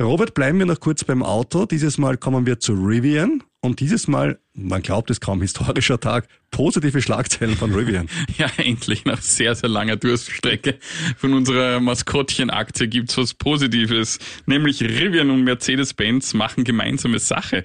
[0.00, 1.66] Robert, bleiben wir noch kurz beim Auto.
[1.66, 3.42] Dieses Mal kommen wir zu Rivian.
[3.62, 8.08] Und dieses Mal, man glaubt es kaum, historischer Tag, positive Schlagzeilen von Rivian.
[8.38, 10.78] ja, endlich nach sehr, sehr langer Durststrecke
[11.18, 14.18] von unserer Maskottchenaktie gibt's was Positives.
[14.46, 17.62] Nämlich Rivian und Mercedes-Benz machen gemeinsame Sache.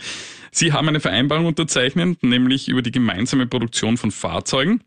[0.52, 4.82] Sie haben eine Vereinbarung unterzeichnet, nämlich über die gemeinsame Produktion von Fahrzeugen.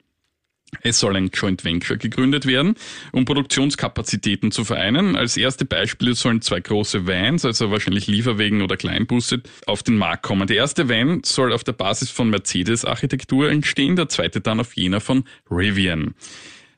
[0.83, 2.75] Es soll ein Joint Venture gegründet werden,
[3.13, 5.17] um Produktionskapazitäten zu vereinen.
[5.17, 10.23] Als erste Beispiele sollen zwei große Vans, also wahrscheinlich Lieferwegen oder Kleinbusse, auf den Markt
[10.23, 10.47] kommen.
[10.47, 15.01] Der erste Van soll auf der Basis von Mercedes-Architektur entstehen, der zweite dann auf jener
[15.01, 16.15] von Rivian.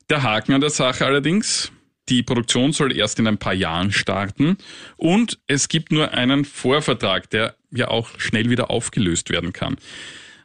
[0.09, 1.71] Der Haken an der Sache allerdings,
[2.09, 4.57] die Produktion soll erst in ein paar Jahren starten
[4.97, 9.77] und es gibt nur einen Vorvertrag, der ja auch schnell wieder aufgelöst werden kann.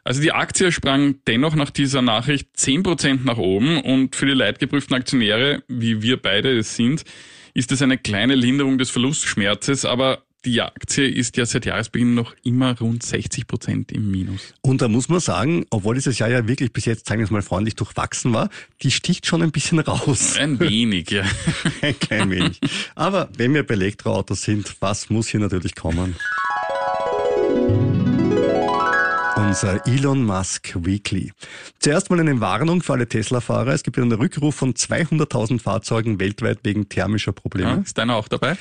[0.07, 4.95] Also die Aktie sprang dennoch nach dieser Nachricht 10% nach oben und für die leidgeprüften
[4.95, 7.03] Aktionäre, wie wir beide es sind,
[7.55, 12.37] ist es eine kleine Linderung des Verlustschmerzes, aber die Aktie ist ja seit Jahresbeginn noch
[12.45, 14.55] immer rund 60 Prozent im Minus.
[14.61, 17.33] Und da muss man sagen, obwohl dieses Jahr ja wirklich bis jetzt, sagen wir es
[17.33, 18.49] mal freundlich, durchwachsen war,
[18.83, 20.37] die sticht schon ein bisschen raus.
[20.39, 21.25] Ein wenig, ja.
[21.83, 22.61] ein klein wenig.
[22.95, 26.15] Aber wenn wir bei Elektroautos sind, was muss hier natürlich kommen?
[29.47, 31.31] Unser Elon Musk Weekly.
[31.79, 33.69] Zuerst mal eine Warnung für alle Tesla-Fahrer.
[33.69, 37.71] Es gibt einen Rückruf von 200.000 Fahrzeugen weltweit wegen thermischer Probleme.
[37.71, 38.57] Ja, ist deiner auch dabei?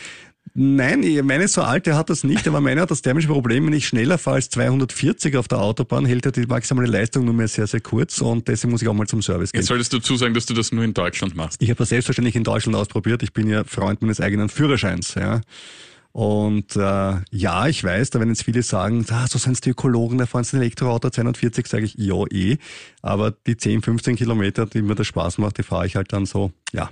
[0.54, 3.66] Nein, meine so alte hat das nicht, aber meiner hat das thermische Problem.
[3.66, 7.34] Wenn ich schneller fahre als 240 auf der Autobahn, hält er die maximale Leistung nur
[7.34, 9.62] mehr sehr, sehr kurz und deswegen muss ich auch mal zum Service gehen.
[9.62, 11.64] Jetzt solltest du dazu sagen, dass du das nur in Deutschland machst.
[11.64, 13.24] Ich habe das selbstverständlich in Deutschland ausprobiert.
[13.24, 15.16] Ich bin ja Freund meines eigenen Führerscheins.
[15.16, 15.42] Ja.
[16.16, 20.18] Und äh, ja, ich weiß, da werden jetzt viele sagen, ah, so sind die Ökologen,
[20.18, 22.58] da fahren sie ein Elektroauto 240, sage ich, ja eh.
[23.02, 26.26] Aber die 10, 15 Kilometer, die mir das Spaß macht, die fahre ich halt dann
[26.26, 26.90] so, ja.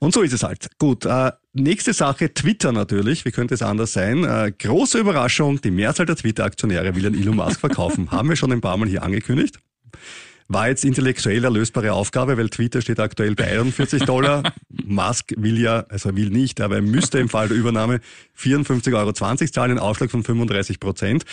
[0.00, 0.66] Und so ist es halt.
[0.78, 4.24] Gut, äh, nächste Sache, Twitter natürlich, wie könnte es anders sein?
[4.24, 8.10] Äh, große Überraschung, die Mehrzahl der Twitter-Aktionäre will an Elon Musk verkaufen.
[8.10, 9.60] Haben wir schon ein paar Mal hier angekündigt.
[10.50, 14.54] War jetzt intellektuell erlösbare Aufgabe, weil Twitter steht aktuell bei 41 Dollar.
[14.68, 18.00] Musk will ja, also er will nicht, aber er müsste im Fall der Übernahme
[18.38, 21.24] 54,20 Euro zahlen, einen Aufschlag von 35 Prozent.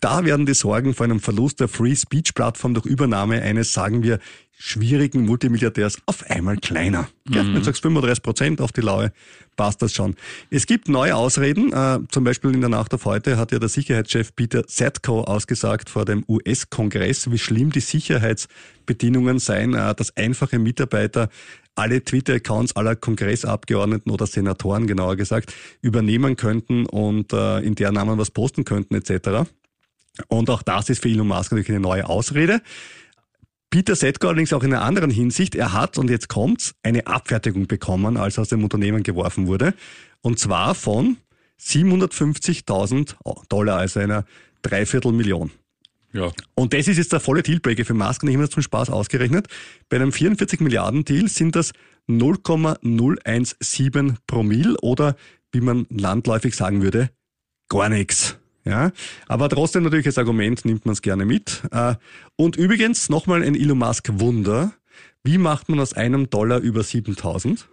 [0.00, 4.02] Da werden die Sorgen vor einem Verlust der Free Speech Plattform durch Übernahme eines, sagen
[4.02, 4.18] wir,
[4.56, 7.08] schwierigen Multimilliardärs auf einmal kleiner.
[7.26, 7.34] Mhm.
[7.34, 9.12] Ja, wenn du sagst 35 Prozent auf die Laue,
[9.56, 10.14] passt das schon.
[10.50, 11.72] Es gibt neue Ausreden.
[11.72, 15.90] Äh, zum Beispiel in der Nacht auf heute hat ja der Sicherheitschef Peter Zetko ausgesagt
[15.90, 21.28] vor dem US-Kongress, wie schlimm die Sicherheitsbedingungen seien, äh, dass einfache Mitarbeiter
[21.74, 28.18] alle Twitter-Accounts aller Kongressabgeordneten oder Senatoren, genauer gesagt, übernehmen könnten und äh, in der Namen
[28.18, 29.50] was posten könnten etc.
[30.28, 32.62] Und auch das ist für Elon Musk natürlich eine neue Ausrede.
[33.74, 35.56] Peter Setko allerdings auch in einer anderen Hinsicht.
[35.56, 39.74] Er hat, und jetzt kommt's, eine Abfertigung bekommen, als er aus dem Unternehmen geworfen wurde.
[40.20, 41.16] Und zwar von
[41.60, 43.16] 750.000
[43.48, 44.26] Dollar, also einer
[44.62, 45.50] Dreiviertelmillion.
[46.12, 46.30] Ja.
[46.54, 48.90] Und das ist jetzt der volle Dealbreaker für Musk und ich habe das zum Spaß
[48.90, 49.48] ausgerechnet.
[49.88, 51.72] Bei einem 44 Milliarden Deal sind das
[52.06, 55.16] 0,017 Promille oder
[55.50, 57.10] wie man landläufig sagen würde,
[57.68, 58.38] gar nichts.
[58.64, 58.92] Ja,
[59.26, 61.62] aber trotzdem natürlich als Argument nimmt man es gerne mit.
[61.70, 61.96] Äh,
[62.36, 64.72] und übrigens nochmal ein Elon Musk Wunder.
[65.22, 67.66] Wie macht man aus einem Dollar über 7000?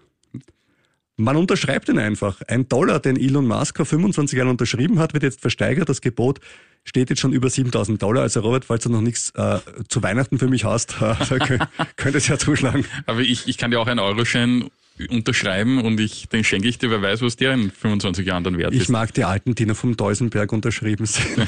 [1.18, 2.42] Man unterschreibt ihn einfach.
[2.48, 5.88] Ein Dollar, den Elon Musk vor 25 Jahren unterschrieben hat, wird jetzt versteigert.
[5.88, 6.40] Das Gebot
[6.84, 8.24] steht jetzt schon über 7000 Dollar.
[8.24, 11.60] Also Robert, falls du noch nichts äh, zu Weihnachten für mich hast, äh,
[11.96, 12.86] könntest ja zuschlagen.
[13.06, 14.70] Aber ich, ich kann dir auch einen Euroschein
[15.10, 18.58] unterschreiben und ich, den schenke ich dir, wer weiß, was der in 25 Jahren dann
[18.58, 18.82] wert ist.
[18.82, 21.48] Ich mag die alten, die noch vom Deusenberg unterschrieben sind.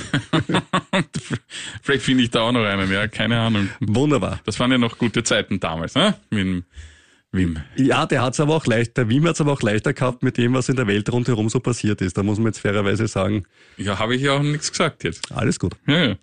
[1.81, 3.69] Vielleicht finde ich da auch noch einen, ja, keine Ahnung.
[3.79, 4.39] Wunderbar.
[4.45, 6.15] Das waren ja noch gute Zeiten damals, ne?
[6.29, 6.63] Mit
[7.33, 7.59] Wim.
[7.75, 10.53] Ja, der hat's aber auch leicht, der Wim hat's aber auch leichter gehabt mit dem,
[10.53, 12.15] was in der Welt rundherum so passiert ist.
[12.15, 13.45] Da muss man jetzt fairerweise sagen.
[13.77, 15.31] Ja, habe ich ja auch nichts gesagt jetzt.
[15.31, 15.73] Alles gut.
[15.87, 16.15] Ja, ja.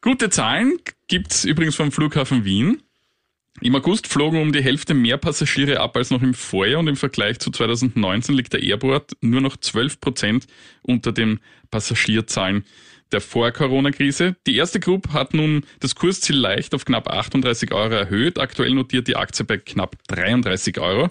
[0.00, 2.82] Gute Zahlen gibt's übrigens vom Flughafen Wien.
[3.60, 6.96] Im August flogen um die Hälfte mehr Passagiere ab als noch im Vorjahr und im
[6.96, 10.46] Vergleich zu 2019 liegt der Airport nur noch 12 Prozent
[10.82, 11.40] unter den
[11.70, 12.64] Passagierzahlen
[13.10, 14.36] der Vor-Corona-Krise.
[14.46, 18.38] Die erste Gruppe hat nun das Kursziel leicht auf knapp 38 Euro erhöht.
[18.38, 21.08] Aktuell notiert die Aktie bei knapp 33 Euro.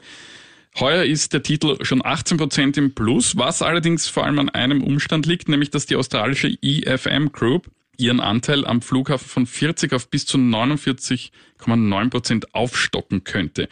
[0.80, 4.84] Heuer ist der Titel schon 18 Prozent im Plus, was allerdings vor allem an einem
[4.84, 10.10] Umstand liegt, nämlich dass die australische EFM Group ihren Anteil am Flughafen von 40 auf
[10.10, 13.68] bis zu 49,9 Prozent aufstocken könnte.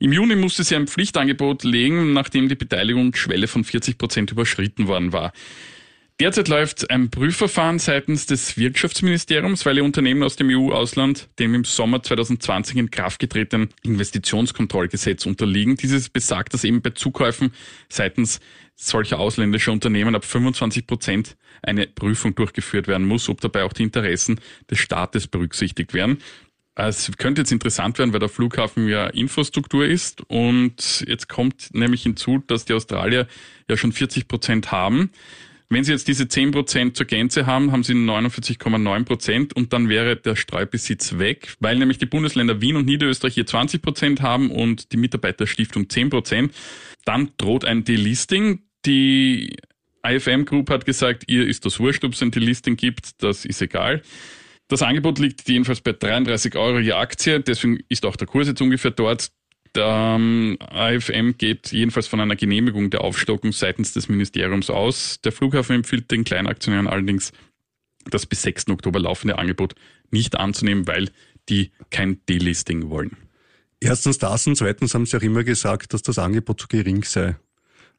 [0.00, 5.12] Im Juni musste sie ein Pflichtangebot legen, nachdem die Beteiligungsschwelle von 40 Prozent überschritten worden
[5.12, 5.32] war.
[6.20, 11.64] Derzeit läuft ein Prüfverfahren seitens des Wirtschaftsministeriums, weil ihr Unternehmen aus dem EU-Ausland dem im
[11.64, 15.74] Sommer 2020 in Kraft getretenen Investitionskontrollgesetz unterliegen.
[15.74, 17.52] Dieses besagt, dass eben bei Zukäufen
[17.88, 18.38] seitens
[18.76, 23.82] solcher ausländischer Unternehmen ab 25 Prozent eine Prüfung durchgeführt werden muss, ob dabei auch die
[23.82, 26.18] Interessen des Staates berücksichtigt werden.
[26.76, 32.04] Es könnte jetzt interessant werden, weil der Flughafen ja Infrastruktur ist und jetzt kommt nämlich
[32.04, 33.26] hinzu, dass die Australier
[33.68, 35.10] ja schon 40 Prozent haben.
[35.70, 39.88] Wenn Sie jetzt diese 10 Prozent zur Gänze haben, haben Sie 49,9 Prozent und dann
[39.88, 44.50] wäre der Streubesitz weg, weil nämlich die Bundesländer Wien und Niederösterreich hier 20 Prozent haben
[44.50, 46.54] und die Mitarbeiterstiftung 10 Prozent.
[47.04, 48.62] Dann droht ein Delisting.
[48.84, 49.56] Die
[50.06, 53.62] IFM Group hat gesagt, ihr ist das wurscht, ob es ein Delisting gibt, das ist
[53.62, 54.02] egal.
[54.68, 58.60] Das Angebot liegt jedenfalls bei 33 Euro je Aktie, deswegen ist auch der Kurs jetzt
[58.60, 59.30] ungefähr dort.
[59.74, 65.20] Der ähm, AFM geht jedenfalls von einer Genehmigung der Aufstockung seitens des Ministeriums aus.
[65.22, 67.32] Der Flughafen empfiehlt den Kleinaktionären allerdings,
[68.10, 68.68] das bis 6.
[68.68, 69.74] Oktober laufende Angebot
[70.10, 71.10] nicht anzunehmen, weil
[71.48, 73.16] die kein Delisting wollen.
[73.80, 77.36] Erstens das und zweitens haben sie auch immer gesagt, dass das Angebot zu gering sei.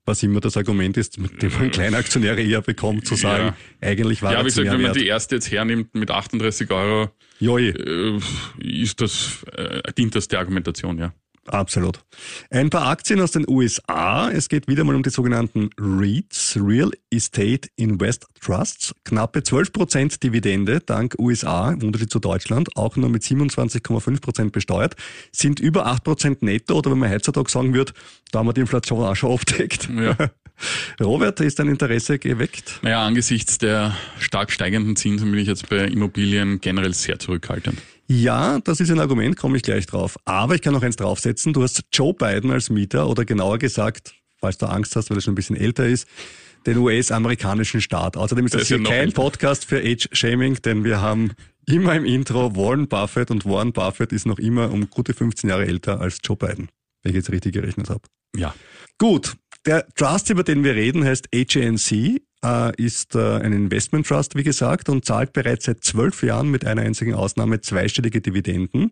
[0.07, 3.87] Was immer das Argument ist, mit dem man Kleinaktionäre eher bekommt, zu sagen, ja.
[3.89, 6.69] eigentlich war ja, das Ja, wie gesagt, wenn man die erste jetzt hernimmt mit 38
[6.69, 7.09] Euro,
[7.39, 7.69] Joi.
[7.69, 8.19] Äh,
[8.59, 11.13] ist das, äh, dient das der Argumentation, ja.
[11.47, 11.99] Absolut.
[12.49, 14.31] Ein paar Aktien aus den USA.
[14.31, 18.95] Es geht wieder mal um die sogenannten REITs, Real Estate Invest Trusts.
[19.03, 24.95] Knappe 12% Dividende dank USA, im Unterschied zu Deutschland, auch nur mit 27,5% besteuert,
[25.31, 27.93] sind über 8% netto oder wenn man heutzutage sagen wird,
[28.31, 29.87] da haben wir die Inflation auch schon aufdeckt.
[29.89, 30.15] Ja.
[31.01, 32.79] Robert, ist dein Interesse geweckt?
[32.81, 37.81] Naja, angesichts der stark steigenden Zinsen bin ich jetzt bei Immobilien generell sehr zurückhaltend.
[38.07, 40.17] Ja, das ist ein Argument, komme ich gleich drauf.
[40.25, 41.53] Aber ich kann noch eins draufsetzen.
[41.53, 45.21] Du hast Joe Biden als Mieter oder genauer gesagt, falls du Angst hast, weil er
[45.21, 46.07] schon ein bisschen älter ist,
[46.65, 48.17] den US-amerikanischen Staat.
[48.17, 51.31] Außerdem ist das, das hier ja kein Podcast für Age-Shaming, denn wir haben
[51.67, 55.65] immer im Intro Warren Buffett und Warren Buffett ist noch immer um gute 15 Jahre
[55.65, 56.69] älter als Joe Biden,
[57.01, 58.01] wenn ich jetzt richtig gerechnet habe.
[58.35, 58.53] Ja.
[58.97, 62.19] Gut, der Trust, über den wir reden, heißt AGNC, äh,
[62.77, 66.81] ist äh, ein Investment Trust, wie gesagt, und zahlt bereits seit zwölf Jahren mit einer
[66.81, 68.91] einzigen Ausnahme zweistellige Dividenden.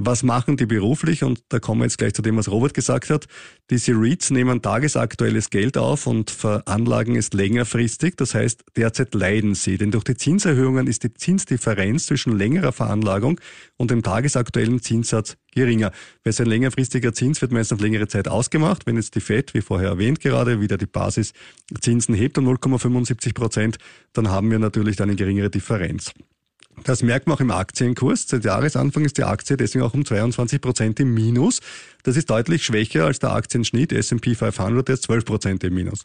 [0.00, 1.24] Was machen die beruflich?
[1.24, 3.26] Und da kommen wir jetzt gleich zu dem, was Robert gesagt hat.
[3.68, 8.14] Diese REITs nehmen tagesaktuelles Geld auf und veranlagen es längerfristig.
[8.16, 9.76] Das heißt, derzeit leiden sie.
[9.76, 13.40] Denn durch die Zinserhöhungen ist die Zinsdifferenz zwischen längerer Veranlagung
[13.76, 15.90] und dem tagesaktuellen Zinssatz geringer.
[16.22, 18.86] Weil ein längerfristiger Zins wird meist auf längere Zeit ausgemacht.
[18.86, 23.78] Wenn jetzt die FED, wie vorher erwähnt gerade, wieder die Basiszinsen hebt um 0,75 Prozent,
[24.12, 26.14] dann haben wir natürlich dann eine geringere Differenz.
[26.84, 28.26] Das merkt man auch im Aktienkurs.
[28.28, 31.60] Seit Jahresanfang ist die Aktie deswegen auch um 22 Prozent im Minus.
[32.02, 36.04] Das ist deutlich schwächer als der Aktienschnitt S&P 500, der ist 12 Prozent im Minus.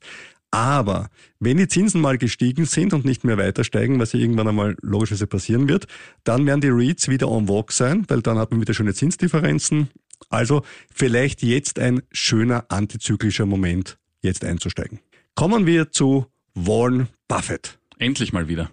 [0.52, 1.10] Aber
[1.40, 4.76] wenn die Zinsen mal gestiegen sind und nicht mehr weiter steigen, was ja irgendwann einmal
[4.82, 5.88] logischerweise passieren wird,
[6.24, 9.90] dann werden die REITs wieder en vogue sein, weil dann hat man wieder schöne Zinsdifferenzen.
[10.30, 15.00] Also vielleicht jetzt ein schöner antizyklischer Moment, jetzt einzusteigen.
[15.34, 17.80] Kommen wir zu Warren Buffett.
[17.98, 18.70] Endlich mal wieder.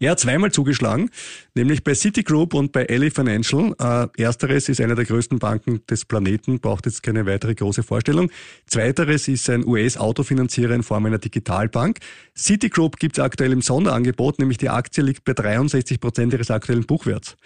[0.00, 1.10] Er hat zweimal zugeschlagen,
[1.54, 3.74] nämlich bei Citigroup und bei Ally Financial.
[3.78, 8.30] Äh, ersteres ist eine der größten Banken des Planeten, braucht jetzt keine weitere große Vorstellung.
[8.66, 11.98] Zweiteres ist ein US-Autofinanzierer in Form einer Digitalbank.
[12.36, 16.86] Citigroup gibt es aktuell im Sonderangebot, nämlich die Aktie liegt bei 63 Prozent ihres aktuellen
[16.86, 17.36] Buchwerts.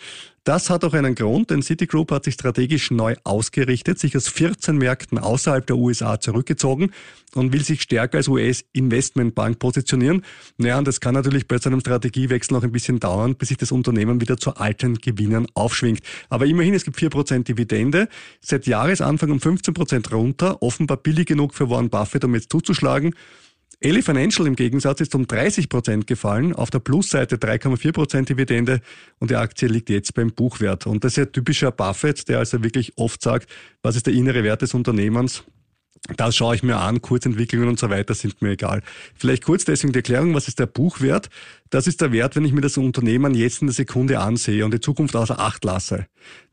[0.44, 4.76] Das hat auch einen Grund, denn Citigroup hat sich strategisch neu ausgerichtet, sich aus 14
[4.76, 6.90] Märkten außerhalb der USA zurückgezogen
[7.37, 10.24] und will sich stärker als US-Investmentbank positionieren.
[10.57, 13.59] Naja, und das kann natürlich bei so einem Strategiewechsel noch ein bisschen dauern, bis sich
[13.59, 16.00] das Unternehmen wieder zu alten Gewinnern aufschwingt.
[16.28, 18.09] Aber immerhin, es gibt 4% Dividende,
[18.40, 23.14] seit Jahresanfang um 15% runter, offenbar billig genug für Warren Buffett, um jetzt zuzuschlagen.
[23.80, 28.80] Ellie Financial im Gegensatz ist um 30 Prozent gefallen, auf der Plusseite 3,4 Prozent Dividende
[29.18, 30.87] und die Aktie liegt jetzt beim Buchwert.
[30.87, 33.50] Und das ist ja typischer Buffett, der also wirklich oft sagt,
[33.82, 35.44] was ist der innere Wert des Unternehmens?
[36.16, 38.82] Das schaue ich mir an, Kurzentwicklungen und so weiter sind mir egal.
[39.14, 41.30] Vielleicht kurz deswegen die Erklärung, was ist der Buchwert?
[41.70, 44.74] Das ist der Wert, wenn ich mir das Unternehmen jetzt in der Sekunde ansehe und
[44.74, 46.06] die Zukunft außer Acht lasse.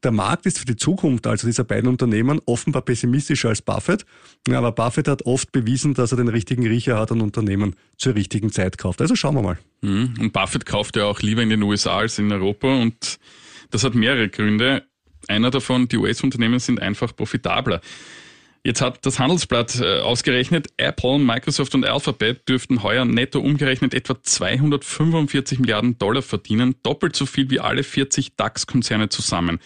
[0.04, 4.06] Der Markt ist für die Zukunft, also dieser beiden Unternehmen, offenbar pessimistischer als Buffett.
[4.48, 8.52] Aber Buffett hat oft bewiesen, dass er den richtigen Riecher hat und Unternehmen zur richtigen
[8.52, 9.02] Zeit kauft.
[9.02, 9.58] Also schauen wir mal.
[9.82, 10.14] Mhm.
[10.20, 13.18] Und Buffett kauft ja auch lieber in den USA als in Europa und
[13.72, 14.84] das hat mehrere Gründe.
[15.28, 17.82] Einer davon, die US-Unternehmen sind einfach profitabler.
[18.64, 24.22] Jetzt hat das Handelsblatt äh, ausgerechnet, Apple, Microsoft und Alphabet dürften heuer netto umgerechnet etwa
[24.22, 29.60] 245 Milliarden Dollar verdienen, doppelt so viel wie alle 40 DAX-Konzerne zusammen.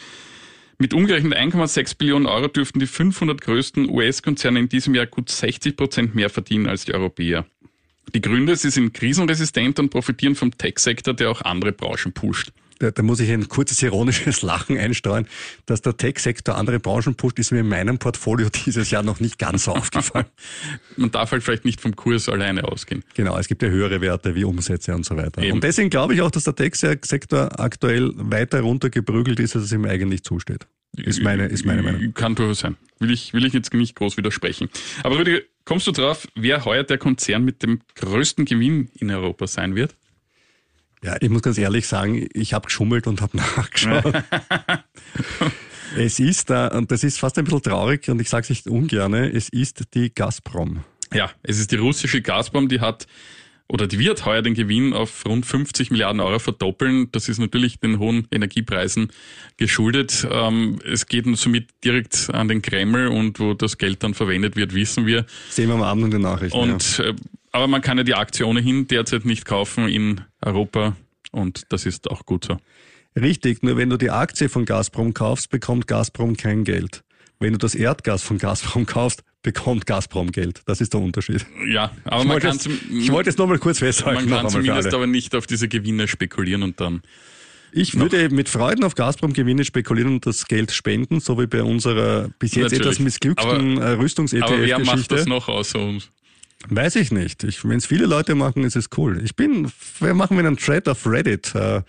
[0.77, 5.75] Mit umgerechnet 1,6 Billionen Euro dürften die 500 größten US-Konzerne in diesem Jahr gut 60
[5.75, 7.45] Prozent mehr verdienen als die Europäer.
[8.13, 12.91] Die Gründe, sie sind krisenresistent und profitieren vom Tech-Sektor, der auch andere Branchen pusht da,
[12.91, 15.27] da muss ich ein kurzes ironisches Lachen einstreuen,
[15.65, 19.39] dass der Tech-Sektor andere Branchen pusht, ist mir in meinem Portfolio dieses Jahr noch nicht
[19.39, 20.25] ganz so aufgefallen.
[20.97, 23.03] Man darf halt vielleicht nicht vom Kurs alleine ausgehen.
[23.13, 25.41] Genau, es gibt ja höhere Werte wie Umsätze und so weiter.
[25.41, 25.53] Eben.
[25.53, 29.85] Und deswegen glaube ich auch, dass der Tech-Sektor aktuell weiter runtergeprügelt ist, als es ihm
[29.85, 30.67] eigentlich zusteht.
[30.95, 32.13] Ist meine, ist meine Meinung.
[32.13, 32.77] Kann durchaus sein.
[32.99, 34.69] Will ich, will ich jetzt nicht groß widersprechen.
[35.01, 39.47] Aber Rüdiger, kommst du drauf, wer heuer der Konzern mit dem größten Gewinn in Europa
[39.47, 39.95] sein wird?
[41.03, 44.13] Ja, ich muss ganz ehrlich sagen, ich habe geschummelt und habe nachgeschaut.
[45.97, 48.67] es ist, äh, und das ist fast ein bisschen traurig und ich sage es nicht
[48.67, 50.83] ungern, es ist die Gazprom.
[51.13, 53.05] Ja, es ist die russische Gazprom, die hat
[53.69, 57.09] oder die wird heuer den Gewinn auf rund 50 Milliarden Euro verdoppeln.
[57.11, 59.11] Das ist natürlich den hohen Energiepreisen
[59.57, 60.27] geschuldet.
[60.29, 64.75] Ähm, es geht somit direkt an den Kreml und wo das Geld dann verwendet wird,
[64.75, 65.25] wissen wir.
[65.49, 66.57] Sehen wir am Abend in den Nachrichten.
[66.57, 67.13] Und ja.
[67.53, 70.97] Aber man kann ja die Aktie ohnehin derzeit nicht kaufen in Europa
[71.31, 72.57] und das ist auch gut so.
[73.15, 77.03] Richtig, nur wenn du die Aktie von Gazprom kaufst, bekommt Gazprom kein Geld.
[77.39, 80.63] Wenn du das Erdgas von Gazprom kaufst, bekommt Gazprom Geld.
[80.65, 81.45] Das ist der Unterschied.
[81.67, 84.29] Ja, aber ich man kann es, Ich wollte es nochmal kurz festhalten.
[84.29, 87.03] Man kann zumindest aber nicht auf diese Gewinne spekulieren und dann.
[87.71, 92.29] Ich würde mit Freuden auf Gazprom-Gewinne spekulieren und das Geld spenden, so wie bei unserer
[92.39, 92.81] bis jetzt Natürlich.
[92.81, 94.75] etwas missglückten äh, Rüstungs-ETF-Geschichte.
[94.75, 96.09] Aber wer macht das noch außer uns?
[96.69, 97.43] Weiß ich nicht.
[97.63, 99.21] Wenn es viele Leute machen, ist es cool.
[99.23, 101.53] Ich bin, wir machen einen Thread auf Reddit.
[101.55, 101.81] Äh,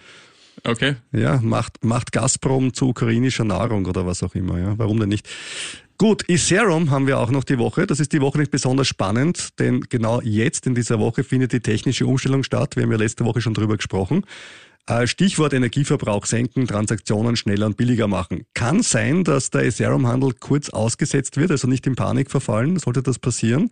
[0.64, 0.96] okay.
[1.12, 4.58] Ja, macht, macht Gazprom zu ukrainischer Nahrung oder was auch immer.
[4.58, 5.28] Ja, warum denn nicht?
[5.96, 7.86] Gut, Ethereum haben wir auch noch die Woche.
[7.86, 11.60] Das ist die Woche nicht besonders spannend, denn genau jetzt in dieser Woche findet die
[11.60, 12.74] technische Umstellung statt.
[12.74, 14.24] Wir haben ja letzte Woche schon drüber gesprochen.
[14.86, 18.44] Äh, Stichwort Energieverbrauch senken, Transaktionen schneller und billiger machen.
[18.54, 23.18] Kann sein, dass der Ethereum-Handel kurz ausgesetzt wird, also nicht in Panik verfallen, sollte das
[23.18, 23.70] passieren.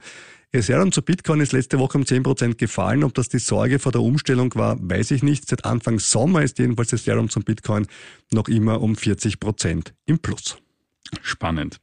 [0.55, 3.05] Ethereum zu Bitcoin ist letzte Woche um 10% gefallen.
[3.05, 5.49] Ob das die Sorge vor der Umstellung war, weiß ich nicht.
[5.49, 7.87] Seit Anfang Sommer ist jedenfalls Ethereum zum Bitcoin
[8.33, 10.59] noch immer um 40% im Plus.
[11.23, 11.81] Spannend.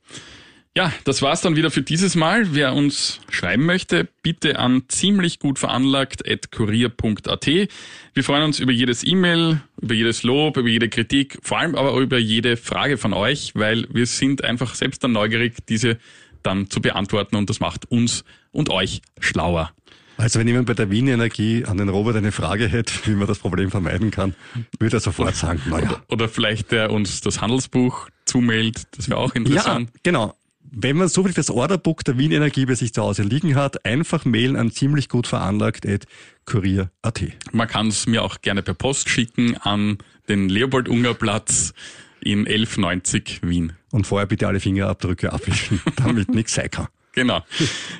[0.78, 2.54] Ja, das war's dann wieder für dieses Mal.
[2.54, 7.48] Wer uns schreiben möchte, bitte an ziemlich gut veranlagt at kurier.at.
[7.48, 11.98] Wir freuen uns über jedes E-Mail, über jedes Lob, über jede Kritik, vor allem aber
[11.98, 15.98] über jede Frage von euch, weil wir sind einfach selbst dann neugierig, diese
[16.44, 19.72] dann zu beantworten und das macht uns und euch schlauer.
[20.20, 23.28] Also wenn jemand bei der Wien Energie an den Robert eine Frage hätte, wie man
[23.28, 24.36] das Problem vermeiden kann,
[24.78, 25.88] würde er sofort sagen, naja.
[25.88, 29.90] Oder, oder vielleicht der uns das Handelsbuch zumailt, das wäre auch interessant.
[29.90, 30.36] Ja, genau.
[30.72, 33.86] Wenn man so viel fürs Orderbook der Wien Energie bei sich zu Hause liegen hat,
[33.86, 36.06] einfach mailen an ziemlich gut veranlagt at
[36.46, 37.24] kurier.at.
[37.52, 41.74] Man kann es mir auch gerne per Post schicken an den Leopold-Unger-Platz
[42.22, 43.74] in 1190 Wien.
[43.92, 46.88] Und vorher bitte alle Fingerabdrücke abwischen, damit nichts sein kann.
[47.14, 47.44] Genau.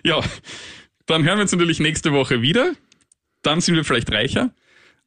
[0.04, 0.22] Ja,
[1.06, 2.74] dann hören wir uns natürlich nächste Woche wieder.
[3.42, 4.52] Dann sind wir vielleicht reicher.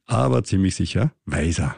[0.05, 1.75] Aber ziemlich sicher weiser.